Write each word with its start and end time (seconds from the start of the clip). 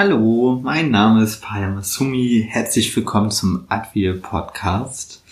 Hallo, 0.00 0.60
mein 0.62 0.92
Name 0.92 1.24
ist 1.24 1.42
Paya 1.42 1.70
Masumi. 1.70 2.46
Herzlich 2.48 2.94
willkommen 2.94 3.32
zum 3.32 3.64
Advil 3.68 4.14
Podcast. 4.14 5.24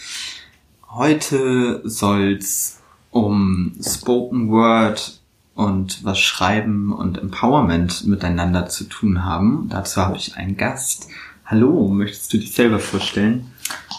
Heute 0.91 1.83
soll's 1.85 2.83
um 3.13 3.77
Spoken 3.81 4.51
Word 4.51 5.21
und 5.55 6.05
was 6.05 6.19
Schreiben 6.19 6.93
und 6.93 7.17
Empowerment 7.17 8.09
miteinander 8.09 8.69
zu 8.69 8.83
tun 8.89 9.25
haben. 9.25 9.69
Dazu 9.71 10.01
habe 10.01 10.17
ich 10.17 10.37
einen 10.37 10.57
Gast. 10.57 11.11
Hallo, 11.45 11.87
möchtest 11.87 12.33
du 12.33 12.39
dich 12.39 12.53
selber 12.53 12.81
vorstellen? 12.81 13.53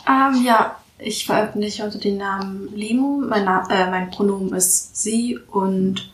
Ähm, 0.05 0.43
ja, 0.43 0.75
ich 0.99 1.25
veröffentliche 1.25 1.85
unter 1.85 1.99
dem 1.99 2.17
Namen 2.17 2.75
Limo. 2.75 3.23
Mein, 3.25 3.45
Na 3.45 3.65
äh, 3.69 3.89
mein 3.89 4.11
Pronomen 4.11 4.53
ist 4.53 5.01
sie 5.01 5.39
und 5.49 6.11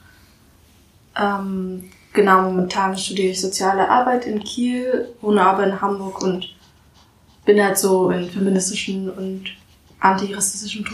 ähm, 1.20 1.86
genau 2.14 2.44
momentan 2.44 2.98
studiere 2.98 3.32
ich 3.32 3.42
soziale 3.42 3.90
Arbeit 3.90 4.26
in 4.26 4.44
Kiel, 4.44 5.10
wohne 5.22 5.42
aber 5.42 5.66
in 5.66 5.82
Hamburg 5.82 6.22
und 6.24 6.56
bin 7.46 7.62
halt 7.62 7.78
so 7.78 8.10
in 8.10 8.30
feministischen 8.30 9.10
und 9.10 9.46
antirassistischen 10.00 10.86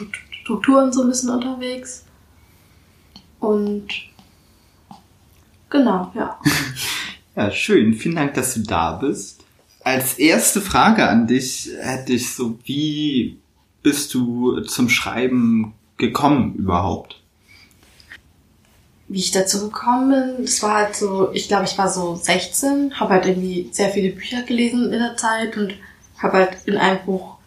Strukturen 0.41 0.91
so 0.91 1.03
ein 1.03 1.09
bisschen 1.09 1.29
unterwegs. 1.29 2.05
Und 3.39 3.87
genau, 5.69 6.11
ja. 6.15 6.39
Ja, 7.35 7.51
schön. 7.51 7.93
Vielen 7.93 8.15
Dank, 8.15 8.33
dass 8.33 8.55
du 8.55 8.61
da 8.61 8.93
bist. 8.93 9.45
Als 9.85 10.19
erste 10.19 10.59
Frage 10.59 11.07
an 11.07 11.25
dich 11.25 11.69
hätte 11.79 12.11
ich 12.11 12.33
so, 12.33 12.59
wie 12.65 13.37
bist 13.81 14.13
du 14.13 14.59
zum 14.61 14.89
Schreiben 14.89 15.73
gekommen 15.95 16.55
überhaupt? 16.55 17.18
Wie 19.09 19.19
ich 19.19 19.31
dazu 19.31 19.69
gekommen 19.69 20.11
bin, 20.11 20.45
das 20.45 20.61
war 20.61 20.75
halt 20.75 20.95
so, 20.95 21.31
ich 21.33 21.47
glaube, 21.47 21.65
ich 21.65 21.77
war 21.77 21.89
so 21.89 22.15
16, 22.15 22.99
habe 22.99 23.15
halt 23.15 23.25
irgendwie 23.25 23.69
sehr 23.71 23.89
viele 23.89 24.13
Bücher 24.13 24.43
gelesen 24.43 24.93
in 24.93 24.99
der 24.99 25.17
Zeit 25.17 25.57
und 25.57 25.73
habe 26.17 26.37
halt 26.37 26.57
in 26.65 26.77
einem 26.77 27.03
Buch 27.05 27.37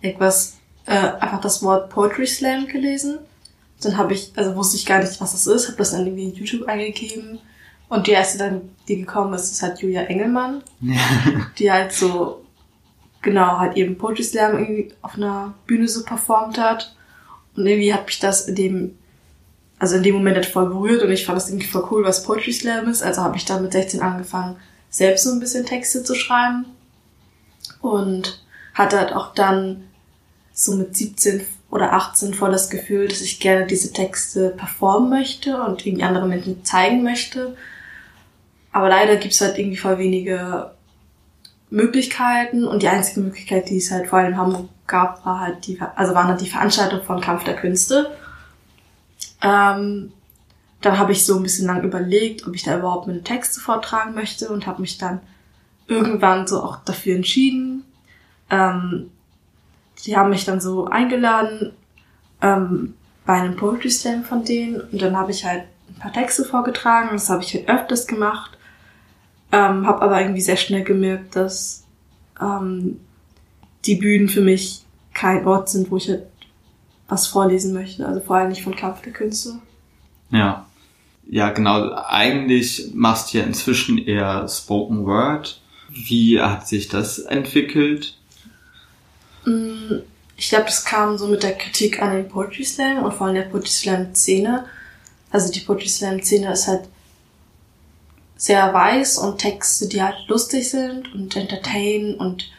etwas, 0.00 0.56
äh, 0.86 0.92
einfach 0.92 1.40
das 1.40 1.62
Wort 1.62 1.90
Poetry 1.90 2.26
Slam 2.26 2.66
gelesen. 2.66 3.18
Dann 3.82 3.96
habe 3.96 4.14
ich, 4.14 4.32
also 4.34 4.56
wusste 4.56 4.76
ich 4.76 4.86
gar 4.86 4.98
nicht, 4.98 5.20
was 5.20 5.32
das 5.32 5.46
ist, 5.46 5.68
habe 5.68 5.78
das 5.78 5.92
dann 5.92 6.06
irgendwie 6.06 6.24
in 6.24 6.34
YouTube 6.34 6.66
eingegeben. 6.66 7.38
Und 7.88 8.06
die 8.06 8.12
erste 8.12 8.38
dann, 8.38 8.70
die 8.88 9.00
gekommen 9.00 9.34
ist, 9.34 9.50
ist 9.50 9.62
halt 9.62 9.80
Julia 9.80 10.02
Engelmann, 10.02 10.62
die 11.58 11.70
halt 11.70 11.92
so 11.92 12.44
genau, 13.22 13.58
halt 13.58 13.76
eben 13.76 13.98
Poetry 13.98 14.22
Slam 14.22 14.58
irgendwie 14.58 14.92
auf 15.02 15.16
einer 15.16 15.54
Bühne 15.66 15.88
so 15.88 16.04
performt 16.04 16.58
hat. 16.58 16.94
Und 17.56 17.66
irgendwie 17.66 17.92
hat 17.92 18.06
mich 18.06 18.18
das 18.20 18.48
in 18.48 18.54
dem, 18.54 18.98
also 19.80 19.96
in 19.96 20.02
dem 20.02 20.14
Moment 20.14 20.36
halt 20.36 20.46
voll 20.46 20.68
berührt 20.68 21.02
und 21.02 21.10
ich 21.10 21.24
fand 21.24 21.36
das 21.36 21.48
irgendwie 21.48 21.66
voll 21.66 21.88
cool, 21.90 22.04
was 22.04 22.22
Poetry 22.22 22.52
Slam 22.52 22.86
ist. 22.86 23.02
Also 23.02 23.22
habe 23.22 23.38
ich 23.38 23.46
dann 23.46 23.62
mit 23.62 23.72
16 23.72 24.02
angefangen, 24.02 24.56
selbst 24.90 25.24
so 25.24 25.32
ein 25.32 25.40
bisschen 25.40 25.64
Texte 25.66 26.04
zu 26.04 26.14
schreiben. 26.14 26.66
Und 27.80 28.44
hatte 28.74 28.98
halt 28.98 29.14
auch 29.14 29.34
dann 29.34 29.84
so 30.52 30.76
mit 30.76 30.94
17 30.94 31.46
oder 31.70 31.94
18 31.94 32.34
voll 32.34 32.52
das 32.52 32.68
Gefühl, 32.68 33.08
dass 33.08 33.22
ich 33.22 33.40
gerne 33.40 33.66
diese 33.66 33.92
Texte 33.92 34.50
performen 34.50 35.08
möchte 35.08 35.62
und 35.62 35.86
irgendwie 35.86 36.04
anderen 36.04 36.28
Menschen 36.28 36.62
zeigen 36.62 37.02
möchte. 37.02 37.56
Aber 38.72 38.90
leider 38.90 39.16
gibt's 39.16 39.40
halt 39.40 39.58
irgendwie 39.58 39.78
voll 39.78 39.98
wenige 39.98 40.72
Möglichkeiten 41.70 42.66
und 42.66 42.82
die 42.82 42.88
einzige 42.88 43.20
Möglichkeit, 43.20 43.70
die 43.70 43.78
es 43.78 43.90
halt 43.90 44.08
vor 44.08 44.18
allem 44.18 44.32
in 44.32 44.36
Hamburg 44.36 44.68
gab, 44.86 45.24
war 45.24 45.40
halt 45.40 45.66
die, 45.66 45.80
also 45.80 46.14
waren 46.14 46.28
halt 46.28 46.40
die 46.42 46.50
Veranstaltung 46.50 47.02
von 47.02 47.22
Kampf 47.22 47.44
der 47.44 47.56
Künste. 47.56 48.10
Ähm, 49.42 50.12
dann 50.80 50.98
habe 50.98 51.12
ich 51.12 51.26
so 51.26 51.36
ein 51.36 51.42
bisschen 51.42 51.66
lang 51.66 51.82
überlegt, 51.82 52.46
ob 52.46 52.54
ich 52.54 52.62
da 52.62 52.78
überhaupt 52.78 53.06
meine 53.06 53.22
Texte 53.22 53.60
vortragen 53.60 54.14
möchte 54.14 54.48
und 54.48 54.66
habe 54.66 54.80
mich 54.80 54.98
dann 54.98 55.20
irgendwann 55.86 56.46
so 56.46 56.62
auch 56.62 56.76
dafür 56.84 57.16
entschieden. 57.16 57.84
Ähm, 58.48 59.10
die 60.04 60.16
haben 60.16 60.30
mich 60.30 60.44
dann 60.44 60.60
so 60.60 60.86
eingeladen 60.86 61.72
ähm, 62.40 62.94
bei 63.26 63.34
einem 63.34 63.56
Poetry 63.56 63.90
Slam 63.90 64.24
von 64.24 64.44
denen 64.44 64.80
und 64.80 65.02
dann 65.02 65.16
habe 65.16 65.30
ich 65.30 65.44
halt 65.44 65.64
ein 65.88 65.96
paar 65.98 66.12
Texte 66.12 66.44
vorgetragen. 66.44 67.10
Das 67.12 67.28
habe 67.28 67.42
ich 67.42 67.54
halt 67.54 67.68
öfters 67.68 68.06
gemacht. 68.06 68.56
Ähm, 69.52 69.86
habe 69.86 70.02
aber 70.02 70.20
irgendwie 70.20 70.40
sehr 70.40 70.56
schnell 70.56 70.84
gemerkt, 70.84 71.36
dass 71.36 71.84
ähm, 72.40 73.00
die 73.84 73.96
Bühnen 73.96 74.28
für 74.28 74.40
mich 74.40 74.84
kein 75.12 75.46
Ort 75.46 75.68
sind, 75.68 75.90
wo 75.90 75.96
ich 75.96 76.08
halt 76.08 76.29
was 77.10 77.26
vorlesen 77.26 77.74
möchte. 77.74 78.06
Also 78.06 78.20
vor 78.20 78.36
allem 78.36 78.48
nicht 78.48 78.62
von 78.62 78.76
Kampf 78.76 79.02
der 79.02 79.12
Künste. 79.12 79.58
Ja. 80.30 80.66
Ja, 81.28 81.50
genau. 81.50 81.92
Eigentlich 82.06 82.90
machst 82.94 83.32
du 83.32 83.38
ja 83.38 83.44
inzwischen 83.44 83.98
eher 83.98 84.48
Spoken 84.48 85.06
Word. 85.06 85.60
Wie 85.88 86.40
hat 86.40 86.66
sich 86.66 86.88
das 86.88 87.18
entwickelt? 87.18 88.16
Mm, 89.44 90.00
ich 90.36 90.48
glaube, 90.48 90.64
das 90.66 90.84
kam 90.84 91.18
so 91.18 91.26
mit 91.26 91.42
der 91.42 91.56
Kritik 91.56 92.00
an 92.00 92.14
den 92.14 92.28
Poetry 92.28 92.64
Slam 92.64 93.04
und 93.04 93.12
vor 93.12 93.26
allem 93.26 93.36
der 93.36 93.42
Poetry 93.42 93.68
Slam 93.68 94.14
Szene. 94.14 94.66
Also 95.30 95.52
die 95.52 95.60
Poetry 95.60 95.88
Slam 95.88 96.22
Szene 96.22 96.52
ist 96.52 96.66
halt 96.66 96.88
sehr 98.36 98.72
weiß 98.72 99.18
und 99.18 99.38
Texte, 99.38 99.86
die 99.88 100.02
halt 100.02 100.16
lustig 100.28 100.70
sind 100.70 101.12
und 101.12 101.36
entertain 101.36 102.14
und 102.14 102.50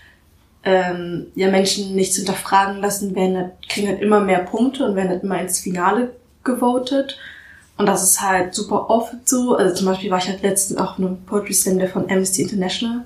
ähm, 0.63 1.27
ja 1.35 1.49
Menschen 1.49 1.95
nichts 1.95 2.17
hinterfragen 2.17 2.81
lassen, 2.81 3.15
werden 3.15 3.37
halt, 3.37 3.51
kriegen 3.67 3.87
halt 3.87 4.01
immer 4.01 4.19
mehr 4.19 4.39
Punkte 4.39 4.85
und 4.85 4.95
werden 4.95 5.09
halt 5.09 5.23
immer 5.23 5.41
ins 5.41 5.59
Finale 5.59 6.15
gewotet. 6.43 7.17
Und 7.77 7.87
das 7.87 8.03
ist 8.03 8.21
halt 8.21 8.53
super 8.53 8.89
oft 8.89 9.27
so. 9.27 9.55
Also 9.55 9.75
zum 9.75 9.87
Beispiel 9.87 10.11
war 10.11 10.19
ich 10.19 10.27
halt 10.27 10.43
letztens 10.43 10.79
auch 10.79 10.99
in 10.99 11.05
einem 11.05 11.25
Poetry 11.25 11.53
Slam, 11.53 11.79
der 11.79 11.89
von 11.89 12.03
Amnesty 12.11 12.43
International 12.43 13.05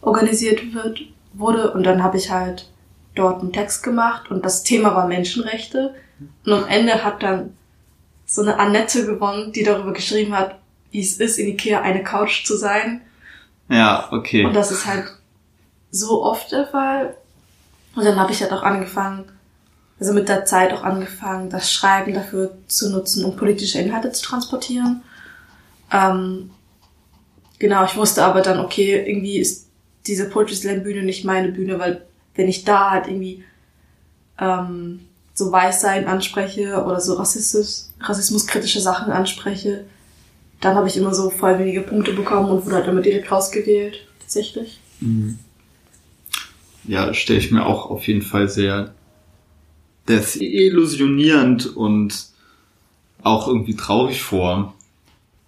organisiert 0.00 0.74
wird, 0.74 1.00
wurde. 1.32 1.72
Und 1.72 1.84
dann 1.84 2.02
habe 2.02 2.18
ich 2.18 2.30
halt 2.30 2.68
dort 3.14 3.40
einen 3.40 3.52
Text 3.52 3.82
gemacht 3.82 4.30
und 4.30 4.44
das 4.44 4.62
Thema 4.62 4.94
war 4.94 5.06
Menschenrechte. 5.08 5.94
Und 6.46 6.52
am 6.52 6.66
Ende 6.68 7.04
hat 7.04 7.22
dann 7.22 7.56
so 8.26 8.42
eine 8.42 8.58
Annette 8.58 9.06
gewonnen, 9.06 9.52
die 9.52 9.64
darüber 9.64 9.92
geschrieben 9.92 10.36
hat, 10.36 10.58
wie 10.90 11.00
es 11.00 11.18
ist, 11.18 11.38
in 11.38 11.48
Ikea 11.48 11.80
eine 11.80 12.02
Couch 12.02 12.46
zu 12.46 12.56
sein. 12.56 13.00
Ja, 13.68 14.08
okay. 14.12 14.44
Und 14.44 14.54
das 14.54 14.70
ist 14.70 14.86
halt 14.86 15.06
so 15.92 16.24
oft 16.24 16.50
der 16.50 16.66
Fall. 16.66 17.14
Und 17.94 18.04
dann 18.04 18.18
habe 18.18 18.32
ich 18.32 18.40
halt 18.42 18.52
auch 18.52 18.62
angefangen, 18.62 19.26
also 20.00 20.12
mit 20.12 20.28
der 20.28 20.44
Zeit 20.44 20.72
auch 20.72 20.82
angefangen, 20.82 21.50
das 21.50 21.72
Schreiben 21.72 22.14
dafür 22.14 22.56
zu 22.66 22.90
nutzen, 22.90 23.24
um 23.24 23.36
politische 23.36 23.78
Inhalte 23.78 24.10
zu 24.10 24.24
transportieren. 24.24 25.02
Ähm, 25.92 26.50
genau, 27.60 27.84
ich 27.84 27.94
wusste 27.94 28.24
aber 28.24 28.40
dann, 28.40 28.58
okay, 28.58 29.04
irgendwie 29.06 29.38
ist 29.38 29.68
diese 30.06 30.28
Poetry 30.28 30.56
Slam 30.56 30.82
Bühne 30.82 31.02
nicht 31.02 31.24
meine 31.24 31.52
Bühne, 31.52 31.78
weil 31.78 32.04
wenn 32.34 32.48
ich 32.48 32.64
da 32.64 32.90
halt 32.90 33.06
irgendwie 33.06 33.44
ähm, 34.40 35.06
so 35.34 35.52
Weißsein 35.52 36.06
anspreche 36.06 36.82
oder 36.84 37.00
so 37.00 37.14
rassismuskritische 37.14 38.80
Sachen 38.80 39.12
anspreche, 39.12 39.84
dann 40.60 40.76
habe 40.76 40.88
ich 40.88 40.96
immer 40.96 41.14
so 41.14 41.30
voll 41.30 41.58
wenige 41.58 41.82
Punkte 41.82 42.12
bekommen 42.12 42.50
und 42.50 42.64
wurde 42.64 42.76
halt 42.76 42.88
immer 42.88 43.02
direkt 43.02 43.30
rausgewählt, 43.30 44.06
tatsächlich. 44.20 44.80
Mhm. 45.00 45.38
Ja, 46.84 47.14
stelle 47.14 47.38
ich 47.38 47.50
mir 47.50 47.64
auch 47.64 47.90
auf 47.90 48.06
jeden 48.06 48.22
Fall 48.22 48.48
sehr 48.48 48.94
das 50.06 50.36
illusionierend 50.36 51.76
und 51.76 52.26
auch 53.22 53.46
irgendwie 53.46 53.76
traurig 53.76 54.22
vor. 54.22 54.74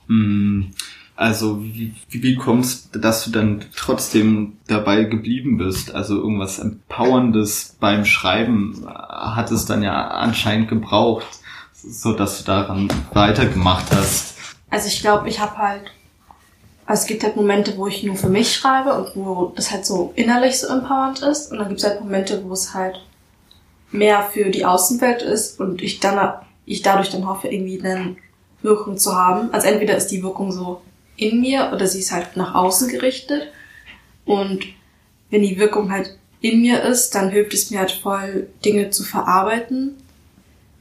Mhm. 0.07 0.71
Also 1.17 1.63
wie, 1.63 1.95
wie 2.09 2.35
kommst 2.35 2.97
dass 2.97 3.25
du 3.25 3.31
dann 3.31 3.65
trotzdem 3.77 4.55
dabei 4.67 5.05
geblieben 5.05 5.59
bist? 5.59 5.95
Also 5.95 6.17
irgendwas 6.17 6.59
Empowerndes 6.59 7.77
beim 7.79 8.05
Schreiben 8.05 8.85
hat 8.87 9.53
es 9.53 9.65
dann 9.65 9.83
ja 9.85 10.09
anscheinend 10.09 10.69
gebraucht, 10.69 11.27
so 11.73 12.13
dass 12.13 12.39
du 12.39 12.45
daran 12.45 12.89
weitergemacht 13.13 13.93
hast. 13.93 14.35
Also 14.71 14.89
ich 14.89 15.01
glaube, 15.01 15.29
ich 15.29 15.39
habe 15.39 15.57
halt, 15.57 15.83
also 16.87 17.03
es 17.03 17.07
gibt 17.07 17.25
halt 17.25 17.37
Momente, 17.37 17.77
wo 17.77 17.87
ich 17.87 18.03
nur 18.03 18.17
für 18.17 18.29
mich 18.29 18.55
schreibe 18.55 18.95
und 18.95 19.17
wo 19.17 19.53
das 19.57 19.71
halt 19.71 19.87
so 19.87 20.13
innerlich 20.17 20.59
so 20.59 20.69
empowernd 20.69 21.23
ist. 21.23 21.51
Und 21.51 21.59
dann 21.59 21.69
gibt 21.69 21.81
es 21.81 21.87
halt 21.87 22.01
Momente, 22.01 22.43
wo 22.45 22.53
es 22.53 22.75
halt 22.75 23.01
mehr 23.91 24.23
für 24.23 24.51
die 24.51 24.65
Außenwelt 24.65 25.23
ist 25.23 25.61
und 25.61 25.81
ich 25.81 26.01
dann 26.01 26.35
ich 26.67 26.83
dadurch 26.83 27.11
dann 27.11 27.29
hoffe, 27.29 27.49
irgendwie 27.49 27.81
eine 27.81 28.17
Wirkung 28.63 28.97
zu 28.97 29.15
haben. 29.15 29.53
Also 29.53 29.69
entweder 29.69 29.97
ist 29.97 30.09
die 30.09 30.23
Wirkung 30.23 30.51
so 30.51 30.81
in 31.17 31.41
mir 31.41 31.71
oder 31.73 31.87
sie 31.87 32.01
ist 32.01 32.13
halt 32.13 32.37
nach 32.37 32.55
außen 32.55 32.89
gerichtet. 32.89 33.53
Und 34.25 34.65
wenn 35.31 35.43
die 35.43 35.59
Wirkung 35.59 35.93
halt 35.93 36.19
in 36.41 36.61
mir 36.61 36.83
ist, 36.83 37.15
dann 37.15 37.31
hilft 37.31 37.55
es 37.55 37.71
mir 37.71 37.81
halt 37.81 37.93
voll, 37.93 38.49
Dinge 38.65 38.91
zu 38.91 39.05
verarbeiten, 39.05 39.97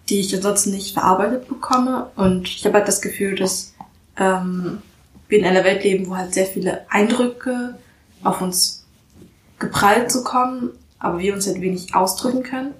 die 0.09 0.19
ich 0.19 0.33
ansonsten 0.35 0.71
nicht 0.71 0.93
verarbeitet 0.93 1.47
bekomme. 1.47 2.09
Und 2.15 2.47
ich 2.47 2.65
habe 2.65 2.75
halt 2.75 2.87
das 2.87 3.01
Gefühl, 3.01 3.35
dass 3.35 3.73
ähm, 4.17 4.81
wir 5.27 5.39
in 5.39 5.45
einer 5.45 5.63
Welt 5.63 5.83
leben, 5.83 6.07
wo 6.07 6.15
halt 6.15 6.33
sehr 6.33 6.45
viele 6.45 6.85
Eindrücke 6.89 7.77
auf 8.23 8.41
uns 8.41 8.85
geprallt 9.59 10.11
zu 10.11 10.23
kommen, 10.23 10.71
aber 10.99 11.19
wir 11.19 11.33
uns 11.33 11.47
halt 11.47 11.61
wenig 11.61 11.95
ausdrücken 11.95 12.43
können. 12.43 12.73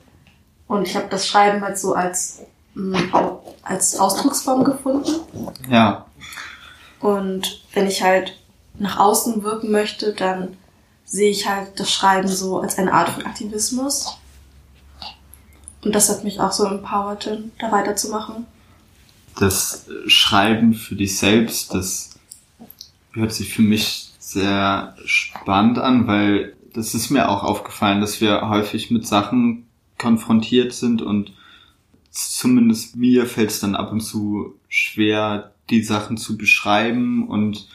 Und 0.67 0.87
ich 0.87 0.95
habe 0.95 1.07
das 1.09 1.27
Schreiben 1.27 1.61
halt 1.61 1.77
so 1.77 1.93
als, 1.93 2.41
mh, 2.73 2.99
mm, 2.99 3.37
als 3.63 3.99
Ausdrucksform 3.99 4.63
gefunden. 4.63 5.11
Ja. 5.69 6.05
Und 6.99 7.63
wenn 7.73 7.87
ich 7.87 8.01
halt 8.01 8.37
nach 8.79 8.97
außen 8.97 9.43
wirken 9.43 9.71
möchte, 9.71 10.13
dann 10.13 10.57
sehe 11.05 11.29
ich 11.29 11.47
halt 11.47 11.79
das 11.79 11.91
Schreiben 11.91 12.27
so 12.27 12.59
als 12.59 12.77
eine 12.77 12.93
Art 12.93 13.09
von 13.09 13.25
Aktivismus. 13.25 14.17
Und 15.83 15.93
das 15.93 16.09
hat 16.09 16.23
mich 16.23 16.39
auch 16.39 16.51
so 16.51 16.65
empowert, 16.65 17.29
da 17.59 17.71
weiterzumachen. 17.71 18.45
Das 19.37 19.85
Schreiben 20.07 20.73
für 20.73 20.95
dich 20.95 21.17
selbst, 21.17 21.73
das 21.73 22.12
hört 23.13 23.33
sich 23.33 23.53
für 23.53 23.61
mich 23.61 24.09
sehr 24.19 24.95
spannend 25.05 25.79
an, 25.79 26.07
weil 26.07 26.55
das 26.73 26.95
ist 26.95 27.09
mir 27.09 27.29
auch 27.29 27.43
aufgefallen, 27.43 28.01
dass 28.01 28.19
wir 28.19 28.49
häufig 28.49 28.89
mit 28.89 29.05
Sachen 29.05 29.67
konfrontiert 29.97 30.73
sind 30.73 31.01
und 31.01 31.33
zumindest 32.09 32.95
mir 32.95 33.25
fällt 33.25 33.51
es 33.51 33.59
dann 33.59 33.75
ab 33.75 33.91
und 33.91 34.01
zu 34.01 34.55
schwer, 34.69 35.51
die 35.69 35.83
Sachen 35.83 36.17
zu 36.17 36.37
beschreiben 36.37 37.27
und 37.27 37.67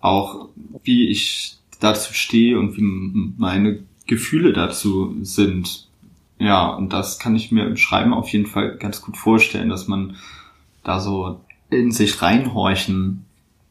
auch 0.00 0.48
wie 0.84 1.08
ich 1.08 1.56
dazu 1.80 2.14
stehe 2.14 2.58
und 2.58 2.76
wie 2.76 2.82
meine 3.36 3.82
Gefühle 4.06 4.52
dazu 4.52 5.16
sind. 5.22 5.88
Ja, 6.38 6.68
und 6.68 6.92
das 6.92 7.18
kann 7.18 7.36
ich 7.36 7.52
mir 7.52 7.66
im 7.66 7.76
Schreiben 7.76 8.14
auf 8.14 8.28
jeden 8.30 8.46
Fall 8.46 8.76
ganz 8.76 9.02
gut 9.02 9.16
vorstellen, 9.16 9.68
dass 9.68 9.88
man 9.88 10.16
da 10.82 11.00
so 11.00 11.40
in 11.68 11.92
sich 11.92 12.22
reinhorchen 12.22 13.26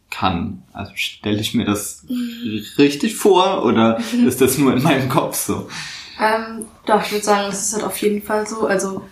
kann. 0.09 0.63
Also 0.73 0.91
stelle 0.95 1.39
ich 1.39 1.53
mir 1.53 1.65
das 1.65 2.03
mhm. 2.07 2.65
richtig 2.77 3.15
vor 3.15 3.65
oder 3.65 3.99
ist 4.25 4.41
das 4.41 4.57
nur 4.57 4.73
in 4.73 4.83
meinem 4.83 5.09
Kopf 5.09 5.35
so? 5.35 5.69
Ähm, 6.19 6.65
doch, 6.85 7.01
ich 7.03 7.11
würde 7.11 7.25
sagen, 7.25 7.47
das 7.47 7.63
ist 7.63 7.73
halt 7.73 7.83
auf 7.83 7.97
jeden 7.97 8.21
Fall 8.21 8.45
so. 8.47 8.67
Also 8.67 9.03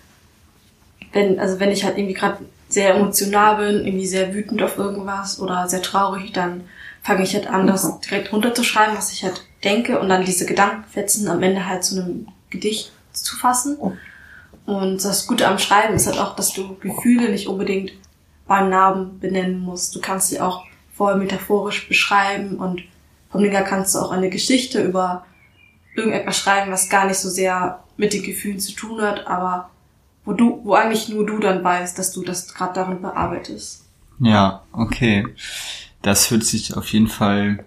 wenn, 1.13 1.39
also 1.39 1.59
wenn 1.59 1.71
ich 1.71 1.83
halt 1.83 1.97
irgendwie 1.97 2.15
gerade 2.15 2.37
sehr 2.69 2.95
emotional 2.95 3.57
bin, 3.57 3.85
irgendwie 3.85 4.07
sehr 4.07 4.33
wütend 4.33 4.61
auf 4.61 4.77
irgendwas 4.77 5.39
oder 5.39 5.69
sehr 5.69 5.81
traurig, 5.81 6.33
dann 6.33 6.65
fange 7.01 7.23
ich 7.23 7.33
halt 7.33 7.47
an, 7.47 7.67
das 7.67 7.99
direkt 8.01 8.33
runterzuschreiben, 8.33 8.97
was 8.97 9.13
ich 9.13 9.23
halt 9.23 9.41
denke 9.63 9.99
und 9.99 10.09
dann 10.09 10.25
diese 10.25 10.45
Gedankenfetzen 10.45 11.27
am 11.29 11.41
Ende 11.41 11.65
halt 11.65 11.83
zu 11.83 11.95
einem 11.95 12.27
Gedicht 12.49 12.91
zu 13.13 13.37
fassen. 13.37 13.77
Und 14.65 15.03
das 15.03 15.27
Gute 15.27 15.47
am 15.47 15.59
Schreiben 15.59 15.95
ist 15.95 16.07
halt 16.07 16.19
auch, 16.19 16.35
dass 16.35 16.51
du 16.51 16.75
Gefühle 16.81 17.29
nicht 17.29 17.47
unbedingt 17.47 17.93
beim 18.47 18.69
Namen 18.69 19.19
benennen 19.19 19.59
musst. 19.59 19.95
Du 19.95 20.01
kannst 20.01 20.27
sie 20.27 20.41
auch 20.41 20.65
voll 20.97 21.15
metaphorisch 21.17 21.87
beschreiben 21.87 22.57
und 22.57 22.83
vom 23.31 23.41
Dinger 23.43 23.61
kannst 23.61 23.95
du 23.95 23.99
auch 23.99 24.11
eine 24.11 24.29
Geschichte 24.29 24.83
über 24.83 25.25
irgendetwas 25.95 26.37
schreiben, 26.37 26.71
was 26.71 26.89
gar 26.89 27.05
nicht 27.05 27.19
so 27.19 27.29
sehr 27.29 27.83
mit 27.97 28.13
den 28.13 28.23
Gefühlen 28.23 28.59
zu 28.59 28.73
tun 28.73 29.01
hat, 29.01 29.27
aber 29.27 29.69
wo 30.25 30.33
du, 30.33 30.61
wo 30.63 30.73
eigentlich 30.73 31.09
nur 31.09 31.25
du 31.25 31.39
dann 31.39 31.63
weißt, 31.63 31.97
dass 31.97 32.11
du 32.11 32.23
das 32.23 32.53
gerade 32.53 32.73
darin 32.73 33.01
bearbeitest. 33.01 33.85
Ja, 34.19 34.63
okay. 34.71 35.27
Das 36.01 36.29
hört 36.31 36.43
sich 36.43 36.75
auf 36.75 36.87
jeden 36.89 37.07
Fall 37.07 37.63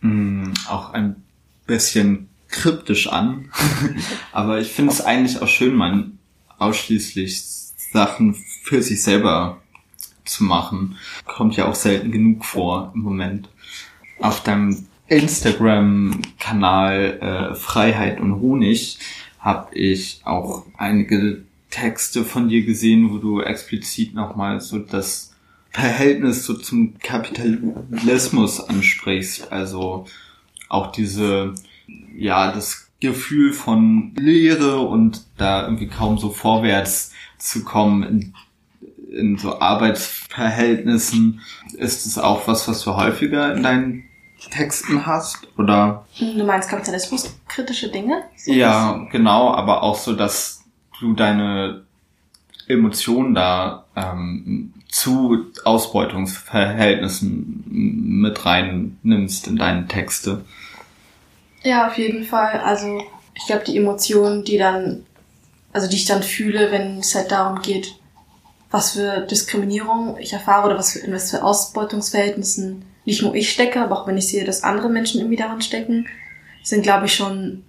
mh, 0.00 0.48
mm, 0.48 0.54
auch 0.68 0.92
ein 0.92 1.22
bisschen 1.66 2.28
kryptisch 2.48 3.08
an. 3.08 3.50
Aber 4.32 4.60
ich 4.60 4.72
finde 4.72 4.92
es 4.92 5.00
eigentlich 5.00 5.42
auch 5.42 5.48
schön, 5.48 5.74
man 5.74 6.18
ausschließlich 6.58 7.42
Sachen 7.92 8.34
für 8.62 8.82
sich 8.82 9.02
selber 9.02 9.60
zu 10.28 10.44
machen. 10.44 10.96
Kommt 11.24 11.56
ja 11.56 11.66
auch 11.66 11.74
selten 11.74 12.12
genug 12.12 12.44
vor 12.44 12.92
im 12.94 13.02
Moment. 13.02 13.48
Auf 14.20 14.42
deinem 14.42 14.86
Instagram-Kanal 15.08 17.18
äh, 17.20 17.54
Freiheit 17.54 18.20
und 18.20 18.40
Honig 18.40 18.98
habe 19.38 19.76
ich 19.76 20.20
auch 20.24 20.64
einige 20.76 21.44
Texte 21.70 22.24
von 22.24 22.48
dir 22.48 22.64
gesehen, 22.64 23.12
wo 23.12 23.18
du 23.18 23.40
explizit 23.40 24.14
nochmal 24.14 24.60
so 24.60 24.78
das 24.78 25.34
Verhältnis 25.70 26.44
so 26.44 26.54
zum 26.54 26.98
Kapitalismus 26.98 28.60
ansprichst. 28.60 29.52
Also 29.52 30.06
auch 30.68 30.90
diese, 30.90 31.54
ja, 32.16 32.50
das 32.50 32.88
Gefühl 33.00 33.52
von 33.52 34.12
Leere 34.16 34.78
und 34.78 35.26
da 35.36 35.64
irgendwie 35.64 35.88
kaum 35.88 36.18
so 36.18 36.30
vorwärts 36.30 37.12
zu 37.38 37.62
kommen 37.62 38.02
in, 38.02 38.34
in 39.16 39.38
so 39.38 39.60
Arbeitsverhältnissen. 39.60 41.40
Ist 41.76 42.06
es 42.06 42.18
auch 42.18 42.46
was, 42.46 42.68
was 42.68 42.82
du 42.82 42.94
häufiger 42.94 43.54
in 43.54 43.62
deinen 43.62 44.04
Texten 44.50 45.06
hast? 45.06 45.48
Oder? 45.58 46.06
Du 46.18 46.44
meinst 46.44 46.68
Kapitalismus 46.68 47.36
kritische 47.48 47.90
Dinge? 47.90 48.22
So 48.36 48.52
ja, 48.52 49.06
genau, 49.10 49.52
aber 49.52 49.82
auch 49.82 49.96
so, 49.96 50.12
dass 50.12 50.64
du 51.00 51.14
deine 51.14 51.82
Emotionen 52.68 53.34
da 53.34 53.84
ähm, 53.94 54.72
zu 54.88 55.46
Ausbeutungsverhältnissen 55.64 57.64
mit 57.66 58.44
rein 58.46 58.98
nimmst 59.02 59.46
in 59.46 59.56
deine 59.56 59.86
Texte. 59.86 60.44
Ja, 61.62 61.88
auf 61.88 61.98
jeden 61.98 62.24
Fall. 62.24 62.60
Also 62.60 63.02
ich 63.34 63.46
glaube, 63.46 63.64
die 63.64 63.76
Emotionen, 63.76 64.44
die 64.44 64.58
dann, 64.58 65.04
also 65.72 65.88
die 65.88 65.96
ich 65.96 66.06
dann 66.06 66.22
fühle, 66.22 66.70
wenn 66.70 66.98
es 66.98 67.14
halt 67.14 67.30
darum 67.30 67.62
geht, 67.62 67.98
was 68.70 68.92
für 68.92 69.20
Diskriminierung 69.20 70.16
ich 70.18 70.32
erfahre 70.32 70.66
oder 70.66 70.78
was 70.78 70.92
für, 70.92 71.00
in 71.00 71.12
was 71.12 71.30
für 71.30 71.42
Ausbeutungsverhältnissen 71.42 72.84
nicht 73.04 73.22
nur 73.22 73.34
ich 73.34 73.52
stecke, 73.52 73.80
aber 73.80 74.00
auch 74.00 74.06
wenn 74.06 74.18
ich 74.18 74.28
sehe, 74.28 74.44
dass 74.44 74.64
andere 74.64 74.88
Menschen 74.88 75.20
irgendwie 75.20 75.36
daran 75.36 75.62
stecken, 75.62 76.06
sind, 76.64 76.82
glaube 76.82 77.06
ich, 77.06 77.14
schon 77.14 77.62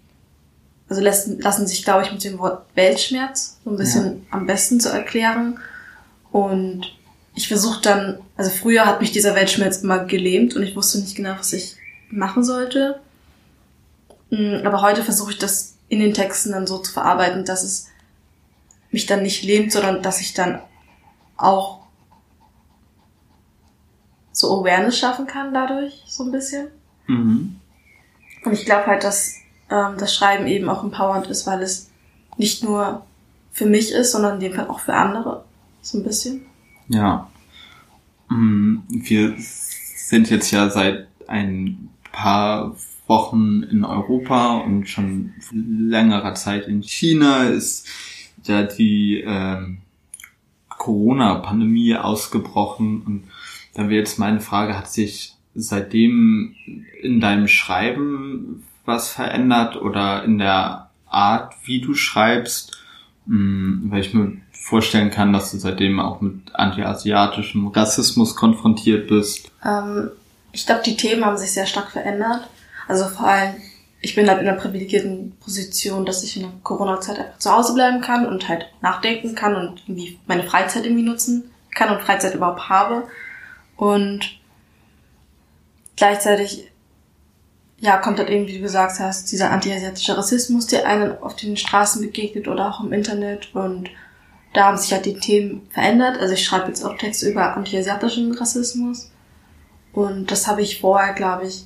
also 0.89 1.01
lassen, 1.01 1.39
lassen 1.39 1.67
sich, 1.67 1.83
glaube 1.83 2.03
ich, 2.03 2.11
mit 2.11 2.23
dem 2.23 2.39
Wort 2.39 2.65
Weltschmerz 2.75 3.57
so 3.63 3.69
ein 3.69 3.77
bisschen 3.77 4.05
ja. 4.05 4.21
am 4.31 4.47
besten 4.47 4.79
zu 4.79 4.89
erklären. 4.89 5.59
Und 6.31 6.93
ich 7.35 7.47
versuche 7.47 7.81
dann, 7.81 8.19
also 8.35 8.49
früher 8.49 8.85
hat 8.85 9.01
mich 9.01 9.11
dieser 9.11 9.35
Weltschmerz 9.35 9.77
immer 9.77 10.05
gelähmt 10.05 10.55
und 10.55 10.63
ich 10.63 10.75
wusste 10.75 10.99
nicht 10.99 11.15
genau, 11.15 11.35
was 11.37 11.53
ich 11.53 11.75
machen 12.09 12.43
sollte. 12.43 12.99
Mm, 14.29 14.65
aber 14.65 14.81
heute 14.81 15.03
versuche 15.03 15.31
ich 15.31 15.37
das 15.37 15.75
in 15.89 15.99
den 15.99 16.13
Texten 16.13 16.51
dann 16.51 16.67
so 16.67 16.79
zu 16.79 16.91
verarbeiten, 16.91 17.45
dass 17.45 17.63
es 17.63 17.87
mich 18.91 19.05
dann 19.05 19.21
nicht 19.21 19.43
lähmt, 19.43 19.71
sondern 19.71 20.01
dass 20.01 20.21
ich 20.21 20.33
dann 20.33 20.61
auch 21.37 21.87
so 24.31 24.59
Awareness 24.59 24.97
schaffen 24.97 25.25
kann 25.25 25.53
dadurch, 25.53 26.03
so 26.07 26.23
ein 26.23 26.31
bisschen. 26.31 26.67
Mhm. 27.07 27.55
Und 28.43 28.53
ich 28.53 28.65
glaube 28.65 28.85
halt, 28.85 29.03
dass 29.03 29.35
ähm, 29.69 29.95
das 29.97 30.13
Schreiben 30.13 30.47
eben 30.47 30.69
auch 30.69 30.83
empowernd 30.83 31.27
ist, 31.27 31.47
weil 31.47 31.61
es 31.61 31.89
nicht 32.37 32.63
nur 32.63 33.05
für 33.51 33.65
mich 33.65 33.91
ist, 33.91 34.11
sondern 34.11 34.35
in 34.35 34.39
dem 34.41 34.53
Fall 34.53 34.67
auch 34.67 34.79
für 34.79 34.93
andere. 34.93 35.43
So 35.81 35.97
ein 35.97 36.03
bisschen. 36.03 36.45
Ja. 36.87 37.29
Mm, 38.29 38.77
wir 38.89 39.35
sind 39.37 40.29
jetzt 40.29 40.51
ja 40.51 40.69
seit 40.69 41.07
ein 41.27 41.89
paar 42.11 42.75
Wochen 43.07 43.63
in 43.63 43.83
Europa 43.85 44.57
und 44.57 44.87
schon 44.87 45.33
längerer 45.51 46.35
Zeit 46.35 46.67
in 46.67 46.83
China 46.83 47.43
ist 47.43 47.87
ja 48.43 48.63
die 48.63 49.21
äh, 49.21 49.77
Corona-Pandemie 50.77 51.95
ausgebrochen 51.95 53.01
und 53.05 53.23
da 53.73 53.83
wäre 53.83 53.99
jetzt 53.99 54.19
meine 54.19 54.39
Frage, 54.39 54.77
hat 54.77 54.89
sich 54.89 55.35
seitdem 55.53 56.55
in 57.01 57.19
deinem 57.19 57.47
Schreiben 57.47 58.63
was 58.85 59.09
verändert 59.09 59.75
oder 59.75 60.23
in 60.23 60.37
der 60.39 60.89
Art, 61.07 61.53
wie 61.65 61.81
du 61.81 61.93
schreibst? 61.93 62.77
Hm, 63.27 63.83
weil 63.89 64.01
ich 64.01 64.13
mir 64.13 64.37
vorstellen 64.51 65.11
kann, 65.11 65.33
dass 65.33 65.51
du 65.51 65.57
seitdem 65.57 65.99
auch 65.99 66.21
mit 66.21 66.53
antiasiatischem 66.53 67.67
Rassismus 67.67 68.35
konfrontiert 68.35 69.07
bist. 69.07 69.51
Ähm, 69.63 70.09
ich 70.51 70.65
glaube, 70.65 70.81
die 70.85 70.97
Themen 70.97 71.23
haben 71.23 71.37
sich 71.37 71.51
sehr 71.51 71.65
stark 71.65 71.91
verändert. 71.91 72.47
Also 72.87 73.05
vor 73.05 73.27
allem, 73.27 73.55
ich 74.01 74.15
bin 74.15 74.29
halt 74.29 74.41
in 74.41 74.47
einer 74.47 74.57
privilegierten 74.57 75.35
Position, 75.39 76.05
dass 76.05 76.23
ich 76.23 76.35
in 76.35 76.43
der 76.43 76.51
Corona-Zeit 76.63 77.17
einfach 77.19 77.39
zu 77.39 77.51
Hause 77.51 77.73
bleiben 77.73 78.01
kann 78.01 78.27
und 78.27 78.47
halt 78.47 78.67
nachdenken 78.81 79.35
kann 79.35 79.55
und 79.55 79.81
irgendwie 79.87 80.19
meine 80.27 80.43
Freizeit 80.43 80.85
irgendwie 80.85 81.03
nutzen 81.03 81.51
kann 81.73 81.95
und 81.95 82.03
Freizeit 82.03 82.35
überhaupt 82.35 82.69
habe. 82.69 83.07
Und 83.75 84.39
gleichzeitig 85.95 86.71
ja, 87.79 87.97
kommt 87.97 88.17
halt 88.19 88.29
eben, 88.29 88.47
wie 88.47 88.55
du 88.55 88.61
gesagt 88.61 88.99
hast, 88.99 89.31
dieser 89.31 89.51
antiasiatische 89.51 90.17
Rassismus, 90.17 90.67
der 90.67 90.87
einen 90.87 91.17
auf 91.19 91.35
den 91.35 91.57
Straßen 91.57 92.01
begegnet 92.01 92.47
oder 92.47 92.69
auch 92.69 92.83
im 92.83 92.91
Internet. 92.91 93.53
Und 93.53 93.89
da 94.53 94.65
haben 94.65 94.77
sich 94.77 94.91
halt 94.93 95.05
die 95.05 95.19
Themen 95.19 95.67
verändert. 95.71 96.19
Also 96.19 96.33
ich 96.33 96.43
schreibe 96.43 96.67
jetzt 96.67 96.83
auch 96.83 96.97
Texte 96.97 97.29
über 97.29 97.55
antiasiatischen 97.55 98.31
Rassismus. 98.33 99.11
Und 99.93 100.31
das 100.31 100.47
habe 100.47 100.61
ich 100.61 100.81
vorher, 100.81 101.13
glaube 101.13 101.47
ich, 101.47 101.65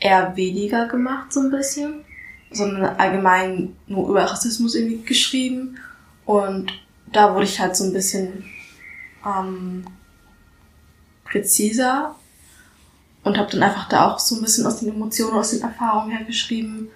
eher 0.00 0.36
weniger 0.36 0.86
gemacht, 0.86 1.32
so 1.32 1.40
ein 1.40 1.50
bisschen. 1.50 2.04
Sondern 2.50 2.96
allgemein 2.96 3.76
nur 3.86 4.08
über 4.08 4.24
Rassismus 4.24 4.74
irgendwie 4.74 5.02
geschrieben. 5.02 5.78
Und 6.24 6.72
da 7.12 7.34
wurde 7.34 7.44
ich 7.44 7.60
halt 7.60 7.76
so 7.76 7.84
ein 7.84 7.92
bisschen 7.92 8.44
ähm, 9.24 9.84
präziser 11.24 12.14
und 13.24 13.38
habe 13.38 13.50
dann 13.50 13.62
einfach 13.62 13.88
da 13.88 14.10
auch 14.10 14.18
so 14.18 14.36
ein 14.36 14.42
bisschen 14.42 14.66
aus 14.66 14.78
den 14.78 14.90
Emotionen, 14.90 15.34
aus 15.34 15.50
den 15.50 15.62
Erfahrungen 15.62 16.16
her 16.16 16.24
geschrieben. 16.24 16.88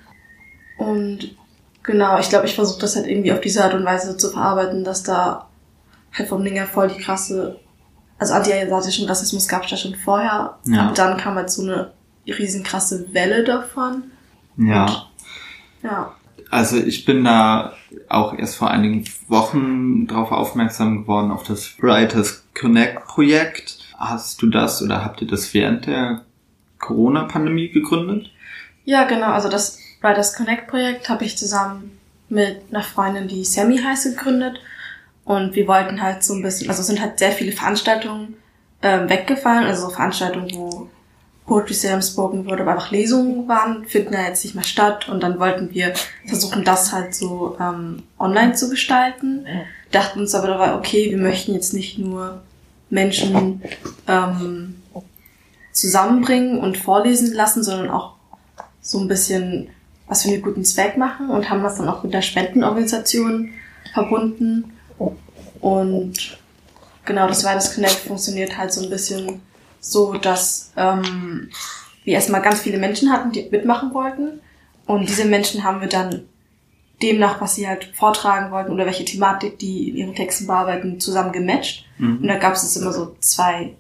Und 0.78 1.36
genau, 1.82 2.18
ich 2.18 2.28
glaube, 2.28 2.46
ich 2.46 2.54
versuche 2.54 2.80
das 2.80 2.96
halt 2.96 3.06
irgendwie 3.06 3.32
auf 3.32 3.40
diese 3.40 3.64
Art 3.64 3.74
und 3.74 3.84
Weise 3.84 4.16
zu 4.16 4.30
verarbeiten, 4.30 4.84
dass 4.84 5.02
da 5.02 5.48
halt 6.12 6.28
vom 6.28 6.44
Ding 6.44 6.54
her 6.54 6.66
voll 6.66 6.88
die 6.88 7.00
krasse 7.00 7.58
also 8.20 8.34
antiasiatischen 8.34 9.08
Rassismus 9.08 9.48
gab 9.48 9.64
es 9.64 9.70
ja 9.70 9.76
schon 9.78 9.94
vorher. 9.94 10.58
Ja. 10.66 10.88
Und 10.88 10.98
dann 10.98 11.16
kam 11.16 11.36
halt 11.36 11.50
so 11.50 11.62
eine 11.62 11.92
riesenkrasse 12.32 13.12
Welle 13.12 13.44
davon. 13.44 14.04
Ja. 14.56 15.06
Ja. 15.82 16.14
Also 16.50 16.76
ich 16.76 17.04
bin 17.04 17.24
da 17.24 17.74
auch 18.08 18.36
erst 18.36 18.56
vor 18.56 18.70
einigen 18.70 19.04
Wochen 19.28 20.06
darauf 20.06 20.32
aufmerksam 20.32 21.02
geworden, 21.02 21.30
auf 21.30 21.44
das 21.44 21.80
Writers 21.80 22.44
Connect 22.58 23.04
Projekt. 23.04 23.78
Hast 23.96 24.42
du 24.42 24.48
das 24.48 24.82
oder 24.82 25.04
habt 25.04 25.22
ihr 25.22 25.28
das 25.28 25.54
während 25.54 25.86
der 25.86 26.24
Corona-Pandemie 26.78 27.68
gegründet? 27.68 28.30
Ja, 28.84 29.04
genau. 29.04 29.28
Also 29.32 29.48
das 29.48 29.78
Writers 30.00 30.34
Connect 30.34 30.66
Projekt 30.68 31.08
habe 31.08 31.24
ich 31.24 31.38
zusammen 31.38 31.98
mit 32.28 32.62
einer 32.70 32.82
Freundin, 32.82 33.28
die 33.28 33.44
Sammy 33.44 33.78
heißt, 33.78 34.04
gegründet. 34.16 34.58
Und 35.24 35.54
wir 35.54 35.68
wollten 35.68 36.02
halt 36.02 36.24
so 36.24 36.34
ein 36.34 36.42
bisschen, 36.42 36.68
also 36.68 36.80
es 36.80 36.86
sind 36.86 37.00
halt 37.00 37.18
sehr 37.18 37.32
viele 37.32 37.52
Veranstaltungen 37.52 38.34
ähm, 38.82 39.08
weggefallen, 39.08 39.64
also 39.64 39.88
so 39.88 39.90
Veranstaltungen, 39.90 40.50
wo 40.54 40.88
Poetry 41.50 41.74
Slam 41.74 42.00
spoken 42.00 42.46
wurde, 42.46 42.62
aber 42.62 42.74
einfach 42.74 42.92
Lesungen 42.92 43.48
waren, 43.48 43.84
finden 43.84 44.14
ja 44.14 44.22
jetzt 44.22 44.44
nicht 44.44 44.54
mehr 44.54 44.62
statt. 44.62 45.08
Und 45.08 45.24
dann 45.24 45.40
wollten 45.40 45.74
wir 45.74 45.94
versuchen, 46.24 46.62
das 46.62 46.92
halt 46.92 47.12
so 47.12 47.56
ähm, 47.58 48.04
online 48.20 48.54
zu 48.54 48.70
gestalten. 48.70 49.46
Dachten 49.90 50.20
uns 50.20 50.32
aber 50.36 50.46
dabei, 50.46 50.76
okay, 50.76 51.10
wir 51.10 51.18
möchten 51.18 51.52
jetzt 51.52 51.74
nicht 51.74 51.98
nur 51.98 52.40
Menschen 52.88 53.62
ähm, 54.06 54.76
zusammenbringen 55.72 56.60
und 56.60 56.78
vorlesen 56.78 57.34
lassen, 57.34 57.64
sondern 57.64 57.90
auch 57.90 58.12
so 58.80 59.00
ein 59.00 59.08
bisschen 59.08 59.70
was 60.06 60.22
für 60.22 60.28
einen 60.28 60.42
guten 60.42 60.64
Zweck 60.64 60.96
machen 60.96 61.30
und 61.30 61.50
haben 61.50 61.64
das 61.64 61.78
dann 61.78 61.88
auch 61.88 62.04
mit 62.04 62.14
der 62.14 62.22
Spendenorganisation 62.22 63.50
verbunden. 63.92 64.72
Und 65.60 66.38
genau, 67.04 67.26
das 67.26 67.42
Wireless 67.42 67.74
Connect 67.74 67.94
funktioniert 67.94 68.56
halt 68.56 68.72
so 68.72 68.84
ein 68.84 68.90
bisschen 68.90 69.42
so, 69.80 70.14
dass 70.14 70.72
ähm, 70.76 71.50
wir 72.04 72.14
erstmal 72.14 72.42
ganz 72.42 72.60
viele 72.60 72.78
Menschen 72.78 73.10
hatten, 73.10 73.32
die 73.32 73.48
mitmachen 73.50 73.92
wollten. 73.94 74.40
Und 74.86 75.08
diese 75.08 75.24
Menschen 75.24 75.64
haben 75.64 75.80
wir 75.80 75.88
dann 75.88 76.26
demnach, 77.02 77.40
was 77.40 77.54
sie 77.54 77.66
halt 77.66 77.84
vortragen 77.94 78.50
wollten 78.50 78.72
oder 78.72 78.84
welche 78.84 79.04
Thematik 79.04 79.58
die 79.58 79.88
in 79.88 79.96
ihren 79.96 80.14
Texten 80.14 80.46
bearbeiten, 80.46 81.00
zusammen 81.00 81.32
gematcht. 81.32 81.86
Und 81.98 82.26
da 82.26 82.36
gab 82.36 82.52
es 82.54 82.76
immer 82.76 82.92
so 82.92 83.16
zwei 83.20 83.74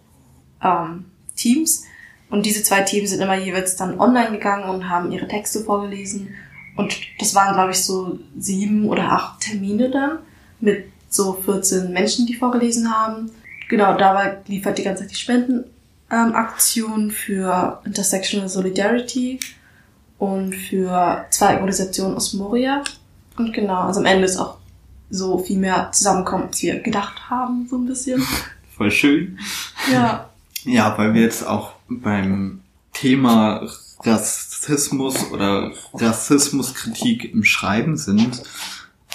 ähm, 0.62 1.06
Teams. 1.36 1.84
Und 2.30 2.46
diese 2.46 2.62
zwei 2.62 2.82
Teams 2.82 3.10
sind 3.10 3.20
immer 3.20 3.34
jeweils 3.34 3.76
dann 3.76 3.98
online 3.98 4.32
gegangen 4.32 4.70
und 4.70 4.88
haben 4.88 5.12
ihre 5.12 5.28
Texte 5.28 5.60
vorgelesen. 5.60 6.34
Und 6.76 6.96
das 7.18 7.34
waren, 7.34 7.54
glaube 7.54 7.72
ich, 7.72 7.84
so 7.84 8.18
sieben 8.38 8.88
oder 8.88 9.10
acht 9.12 9.40
Termine 9.40 9.90
dann 9.90 10.20
mit 10.60 10.86
so 11.08 11.34
14 11.34 11.92
Menschen, 11.92 12.26
die 12.26 12.34
vorgelesen 12.34 12.94
haben. 12.94 13.30
Genau, 13.68 13.96
dabei 13.96 14.38
liefert 14.46 14.78
die 14.78 14.84
ganze 14.84 15.02
Zeit 15.02 15.10
die 15.10 15.16
Spendenaktion 16.10 17.12
für 17.12 17.80
Intersectional 17.84 18.48
Solidarity 18.48 19.38
und 20.18 20.54
für 20.54 21.24
zwei 21.30 21.54
Organisationen 21.54 22.16
aus 22.16 22.34
Moria. 22.34 22.82
Und 23.36 23.52
genau, 23.52 23.82
also 23.82 24.00
am 24.00 24.06
Ende 24.06 24.24
ist 24.24 24.36
auch 24.36 24.56
so 25.08 25.38
viel 25.38 25.58
mehr 25.58 25.90
zusammenkommen, 25.92 26.48
als 26.48 26.62
wir 26.62 26.80
gedacht 26.80 27.30
haben, 27.30 27.66
so 27.70 27.76
ein 27.76 27.86
bisschen. 27.86 28.22
Voll 28.76 28.90
schön. 28.90 29.38
Ja. 29.92 30.28
Ja, 30.64 30.98
weil 30.98 31.14
wir 31.14 31.22
jetzt 31.22 31.46
auch 31.46 31.72
beim 31.88 32.60
Thema 32.92 33.66
Rassismus 34.00 35.30
oder 35.30 35.72
Rassismuskritik 35.94 37.32
im 37.32 37.44
Schreiben 37.44 37.96
sind, 37.96 38.42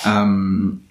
ähm, 0.06 0.85